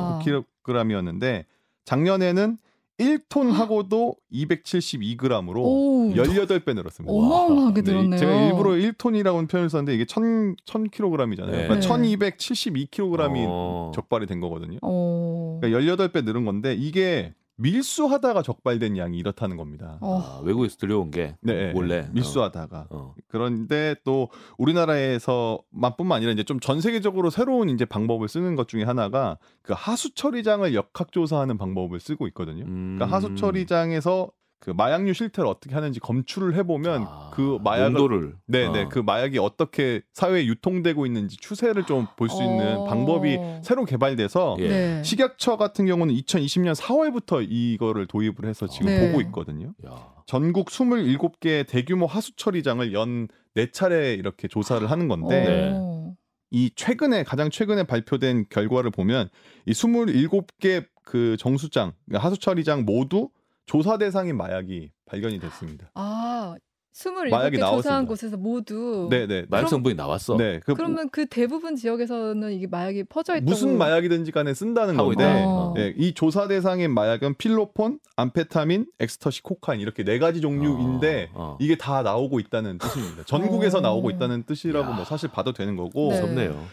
69kg이었는데 0.65 1.45
작년에는 1.85 2.59
1톤 3.01 3.51
하고도 3.53 4.15
272g으로 4.33 5.57
오, 5.57 6.13
18배 6.15 6.75
늘었습니다. 6.75 7.13
어마어마하게 7.13 7.81
늘었네요. 7.81 8.19
제가 8.19 8.43
일부러 8.43 8.73
1톤이라고 8.73 9.49
표현을 9.49 9.71
썼는데 9.71 9.95
이게 9.95 10.05
1000, 10.05 10.57
1000kg이잖아요. 10.67 11.51
네. 11.51 11.67
그러니까 11.67 11.81
1272kg이 11.81 13.47
어. 13.49 13.93
적발이 13.95 14.27
된 14.27 14.41
거거든요. 14.41 14.79
어. 14.83 15.59
그러니까 15.63 15.81
18배 15.81 16.25
늘은 16.25 16.45
건데 16.45 16.75
이게 16.75 17.33
밀수하다가 17.61 18.43
적발된 18.43 18.97
양이 18.97 19.19
이렇다는 19.19 19.57
겁니다. 19.57 19.99
어. 20.01 20.21
아, 20.21 20.41
외국에서 20.45 20.77
들여온 20.77 21.11
게 21.11 21.37
네, 21.41 21.73
원래 21.75 22.09
밀수하다가 22.13 22.89
어. 22.91 23.15
그런데 23.29 23.95
또 24.05 24.29
우리나라에서만뿐만 24.59 26.17
아니라 26.17 26.33
이제 26.33 26.43
좀 26.45 26.61
전 26.61 26.81
세계적으로 26.81 27.31
새로운 27.31 27.69
이제 27.71 27.85
방법을 27.85 28.29
쓰는 28.29 28.55
것 28.55 28.69
중에 28.69 28.85
하나가 28.85 29.39
그 29.63 29.73
하수 29.77 30.15
처리장을 30.15 30.73
역학 30.75 31.11
조사하는 31.11 31.57
방법을 31.59 31.99
쓰고 32.01 32.27
있거든요. 32.29 32.65
그러니까 32.65 32.71
음. 32.71 32.95
그러니까 32.97 33.17
하수 33.17 33.35
처리장에서 33.35 34.31
그 34.61 34.71
마약류 34.71 35.15
실태를 35.15 35.49
어떻게 35.49 35.75
하는지 35.75 36.01
검출을 36.01 36.55
해보면 36.55 37.07
아, 37.09 37.31
그 37.33 37.59
마약을 37.65 38.35
네네 38.47 38.85
아. 38.85 38.89
그 38.89 38.99
마약이 38.99 39.39
어떻게 39.39 40.03
사회에 40.13 40.45
유통되고 40.45 41.07
있는지 41.07 41.39
추세를 41.39 41.85
좀 41.87 42.07
볼수 42.17 42.43
있는 42.43 42.77
어. 42.77 42.85
방법이 42.85 43.39
새로 43.63 43.87
개발돼서 43.87 44.57
예. 44.61 44.69
네. 44.69 45.03
식약처 45.03 45.57
같은 45.57 45.87
경우는 45.87 46.15
2020년 46.15 46.75
4월부터 46.75 47.45
이거를 47.49 48.07
도입을 48.07 48.45
해서 48.45 48.67
지금 48.67 48.89
네. 48.89 49.07
보고 49.07 49.23
있거든요. 49.23 49.73
야. 49.87 50.13
전국 50.27 50.69
27개 50.69 51.67
대규모 51.67 52.05
하수 52.05 52.37
처리장을 52.37 52.93
연 52.93 53.29
4차례 53.57 54.19
이렇게 54.19 54.47
조사를 54.47 54.89
하는 54.91 55.09
건데 55.09 55.43
네. 55.43 56.15
이 56.51 56.71
최근에 56.75 57.25
가장 57.25 57.49
최근에 57.49 57.85
발표된 57.85 58.47
결과를 58.51 58.91
보면 58.91 59.31
이 59.65 59.73
27개 59.73 60.85
그 61.03 61.39
정수장 61.39 61.93
그러니까 62.05 62.27
하수 62.27 62.39
처리장 62.39 62.85
모두 62.85 63.31
조사 63.71 63.99
대상인 63.99 64.37
마약이 64.37 64.91
발견이 65.07 65.39
됐습니다. 65.39 65.93
아, 65.95 66.57
27개 66.93 67.61
조사한 67.61 68.05
곳에서 68.05 68.37
모두 68.37 69.07
네네 69.09 69.47
마약 69.49 69.69
성분이 69.69 69.95
나왔어. 69.95 70.37
네, 70.37 70.59
그, 70.67 70.75
그러면 70.75 71.09
그 71.09 71.27
대부분 71.27 71.77
지역에서는 71.77 72.51
이게 72.51 72.67
마약이 72.67 73.05
퍼져 73.05 73.37
있다고 73.37 73.49
무슨 73.49 73.79
마약이든지 73.79 74.33
간에 74.33 74.55
쓴다는 74.55 74.97
건데 74.97 75.45
어. 75.47 75.73
네, 75.77 75.95
이 75.97 76.15
조사 76.15 76.49
대상인 76.49 76.93
마약은 76.93 77.37
필로폰, 77.37 78.01
암페타민, 78.17 78.87
엑스터시, 78.99 79.45
코카인 79.45 79.81
이렇게 79.81 80.03
네 80.03 80.19
가지 80.19 80.41
종류인데 80.41 81.31
어, 81.33 81.53
어. 81.53 81.59
이게 81.61 81.79
다 81.79 82.03
나오고 82.03 82.41
있다는 82.41 82.79
뜻입니다. 82.79 83.23
전국에서 83.23 83.79
어. 83.79 83.83
나오고 83.83 84.11
있다는 84.11 84.43
뜻이라고 84.43 84.95
뭐 84.95 85.05
사실 85.05 85.31
봐도 85.31 85.53
되는 85.53 85.77
거고. 85.77 86.09
네. 86.09 86.21
무섭네요. 86.21 86.67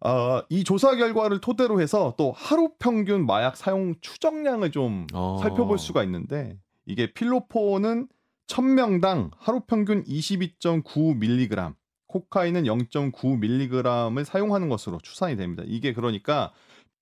어, 0.00 0.42
이 0.48 0.64
조사 0.64 0.94
결과를 0.96 1.40
토대로 1.40 1.80
해서 1.80 2.14
또 2.16 2.32
하루 2.32 2.70
평균 2.78 3.26
마약 3.26 3.56
사용 3.56 3.94
추정량을 4.00 4.70
좀 4.70 5.06
어. 5.14 5.38
살펴볼 5.40 5.78
수가 5.78 6.04
있는데 6.04 6.58
이게 6.84 7.12
필로폰은 7.12 8.08
1000명당 8.46 9.30
하루 9.36 9.60
평균 9.60 10.04
22.9mg, 10.04 11.74
코카인은 12.06 12.64
0.9mg을 12.64 14.24
사용하는 14.24 14.68
것으로 14.68 14.98
추산이 15.02 15.36
됩니다. 15.36 15.62
이게 15.66 15.92
그러니까 15.92 16.52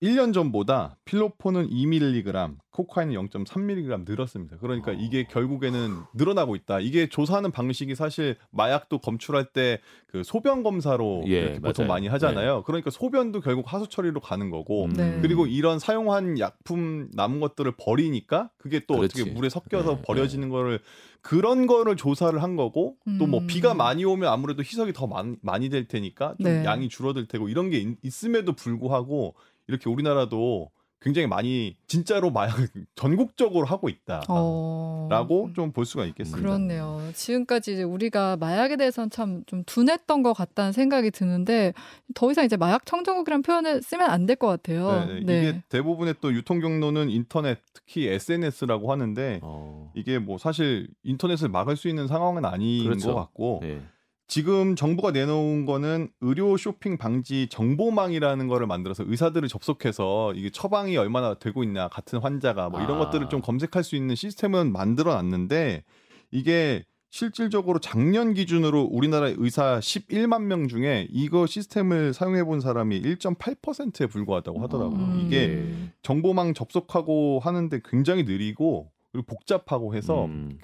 1년 0.05 0.33
전보다 0.33 0.97
필로폰은 1.05 1.69
2mg, 1.69 2.57
코카인은 2.71 3.13
0.3mg 3.15 4.05
늘었습니다. 4.07 4.57
그러니까 4.57 4.91
어. 4.91 4.93
이게 4.93 5.25
결국에는 5.25 6.01
늘어나고 6.13 6.55
있다. 6.55 6.79
이게 6.79 7.09
조사하는 7.09 7.51
방식이 7.51 7.95
사실 7.95 8.35
마약도 8.51 8.99
검출할 8.99 9.45
때 9.51 9.79
그 10.15 10.23
소변 10.23 10.63
검사로 10.63 11.25
예, 11.27 11.59
보통 11.59 11.87
많이 11.87 12.07
하잖아요. 12.07 12.55
네. 12.55 12.61
그러니까 12.65 12.89
소변도 12.89 13.41
결국 13.41 13.73
하수 13.73 13.89
처리로 13.89 14.21
가는 14.21 14.49
거고, 14.49 14.85
음. 14.85 14.93
네. 14.93 15.19
그리고 15.21 15.45
이런 15.45 15.77
사용한 15.77 16.39
약품 16.39 17.09
남은 17.11 17.41
것들을 17.41 17.73
버리니까 17.77 18.49
그게 18.57 18.79
또 18.87 18.95
그렇지. 18.95 19.19
어떻게 19.19 19.33
물에 19.33 19.49
섞여서 19.49 19.95
네, 19.95 20.01
버려지는 20.05 20.47
네. 20.47 20.51
거를 20.53 20.79
그런 21.19 21.67
거를 21.67 21.97
조사를 21.97 22.41
한 22.41 22.55
거고 22.55 22.95
음. 23.09 23.17
또뭐 23.17 23.41
비가 23.45 23.73
많이 23.73 24.05
오면 24.05 24.31
아무래도 24.31 24.61
희석이 24.61 24.93
더 24.93 25.05
많, 25.05 25.35
많이 25.41 25.67
될 25.67 25.89
테니까 25.89 26.35
좀 26.39 26.45
네. 26.45 26.63
양이 26.63 26.87
줄어들 26.87 27.27
테고 27.27 27.49
이런 27.49 27.69
게 27.69 27.79
있, 27.79 27.97
있음에도 28.03 28.53
불구하고 28.53 29.35
이렇게 29.67 29.89
우리나라도 29.89 30.69
굉장히 31.01 31.27
많이 31.27 31.75
진짜로 31.85 32.31
마약 32.31 32.55
전국적으로 32.95 33.67
하고 33.67 33.89
있다라고 33.89 34.25
어... 34.29 35.49
좀볼 35.55 35.85
수가 35.85 36.05
있겠습니다. 36.05 36.41
그렇네요. 36.41 36.99
지금까지 37.13 37.73
이제 37.73 37.83
우리가 37.83 38.37
마약에 38.37 38.75
대해서는 38.75 39.11
참 39.11 39.43
좀 39.45 39.63
둔했던 39.67 40.23
것 40.23 40.33
같다는 40.33 40.71
생각이 40.71 41.11
드는데 41.11 41.73
더 42.15 42.31
이상 42.31 42.43
이제 42.45 42.57
마약 42.57 42.85
청정국이라는 42.87 43.43
표현을 43.43 43.83
쓰면 43.83 44.09
안 44.09 44.25
될 44.25 44.35
것 44.37 44.47
같아요. 44.47 45.05
네, 45.05 45.19
네. 45.23 45.39
이게 45.49 45.61
대부분의 45.69 46.15
또 46.21 46.33
유통 46.33 46.59
경로는 46.59 47.11
인터넷 47.11 47.59
특히 47.73 48.07
SNS라고 48.07 48.91
하는데 48.91 49.39
어... 49.43 49.91
이게 49.93 50.17
뭐 50.17 50.39
사실 50.39 50.87
인터넷을 51.03 51.49
막을 51.49 51.77
수 51.77 51.87
있는 51.87 52.07
상황은 52.07 52.45
아닌 52.45 52.83
그렇죠. 52.85 53.09
것 53.13 53.15
같고 53.15 53.59
네. 53.61 53.79
지금 54.27 54.75
정부가 54.75 55.11
내놓은 55.11 55.65
거는 55.65 56.09
의료 56.21 56.57
쇼핑 56.57 56.97
방지 56.97 57.47
정보망이라는 57.49 58.47
거를 58.47 58.65
만들어서 58.65 59.03
의사들을 59.05 59.47
접속해서 59.47 60.33
이게 60.33 60.49
처방이 60.49 60.97
얼마나 60.97 61.35
되고 61.35 61.63
있냐 61.63 61.87
같은 61.89 62.19
환자가 62.19 62.69
뭐 62.69 62.81
이런 62.81 62.97
아. 62.97 63.05
것들을 63.05 63.29
좀 63.29 63.41
검색할 63.41 63.83
수 63.83 63.95
있는 63.95 64.15
시스템은 64.15 64.71
만들어 64.71 65.13
놨는데 65.13 65.83
이게 66.31 66.83
실질적으로 67.11 67.79
작년 67.79 68.33
기준으로 68.33 68.89
우리나라 68.91 69.27
의사 69.37 69.79
11만 69.79 70.41
명 70.43 70.67
중에 70.67 71.07
이거 71.09 71.45
시스템을 71.45 72.13
사용해 72.13 72.43
본 72.43 72.59
사람이 72.59 73.01
1.8%에 73.01 74.07
불과하다고 74.07 74.61
하더라고요. 74.63 74.99
음. 74.99 75.23
이게 75.25 75.47
네. 75.47 75.93
정보망 76.01 76.53
접속하고 76.53 77.39
하는데 77.39 77.79
굉장히 77.85 78.23
느리고 78.23 78.91
그리고 79.15 79.23
복잡하고 79.27 79.95
해서 79.95 80.25
음. 80.25 80.57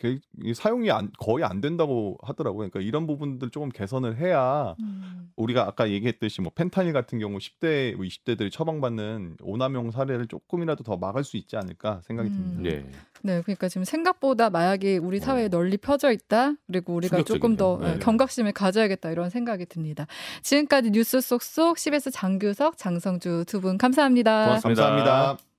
사용이 0.53 0.91
안, 0.91 1.09
거의 1.17 1.45
안 1.45 1.61
된다고 1.61 2.17
하더라고요. 2.21 2.69
그러니까 2.69 2.81
이런 2.81 3.07
부분들 3.07 3.49
조금 3.49 3.69
개선을 3.69 4.17
해야 4.17 4.75
음. 4.81 5.29
우리가 5.37 5.63
아까 5.65 5.89
얘기했듯이 5.89 6.41
뭐 6.41 6.51
펜타닐 6.53 6.91
같은 6.91 7.17
경우 7.17 7.37
10대, 7.37 7.97
20대들이 7.97 8.39
뭐 8.41 8.49
처방받는 8.49 9.37
오남용 9.41 9.91
사례를 9.91 10.27
조금이라도 10.27 10.83
더 10.83 10.97
막을 10.97 11.23
수 11.23 11.37
있지 11.37 11.55
않을까 11.55 12.01
생각이 12.03 12.29
음. 12.29 12.33
듭니다. 12.33 12.69
네. 12.69 12.91
네, 13.23 13.41
그러니까 13.41 13.69
지금 13.69 13.85
생각보다 13.85 14.49
마약이 14.49 14.97
우리 14.97 15.17
어. 15.17 15.21
사회에 15.21 15.47
널리 15.47 15.77
펴져 15.77 16.11
있다. 16.11 16.53
그리고 16.67 16.93
우리가 16.95 17.23
조금 17.23 17.55
더 17.55 17.79
네. 17.81 17.99
경각심을 17.99 18.51
가져야겠다 18.51 19.11
이런 19.11 19.29
생각이 19.29 19.65
듭니다. 19.67 20.07
지금까지 20.41 20.91
뉴스 20.91 21.21
속속 21.21 21.77
CBS 21.77 22.11
장규석, 22.11 22.77
장성주 22.77 23.45
두 23.47 23.61
분 23.61 23.77
감사합니다. 23.77 24.45
고맙습니다. 24.45 24.83
감사합니다. 24.83 25.50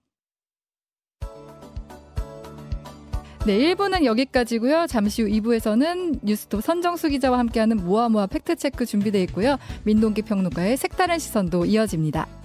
네, 3.44 3.58
1부는 3.74 4.04
여기까지고요. 4.04 4.86
잠시 4.86 5.22
후 5.22 5.28
2부에서는 5.28 6.20
뉴스톱 6.22 6.62
선정수 6.62 7.08
기자와 7.08 7.40
함께하는 7.40 7.78
모아모아 7.78 8.28
팩트체크 8.28 8.86
준비되어 8.86 9.20
있고요. 9.22 9.56
민동기 9.82 10.22
평론가의 10.22 10.76
색다른 10.76 11.18
시선도 11.18 11.64
이어집니다. 11.64 12.41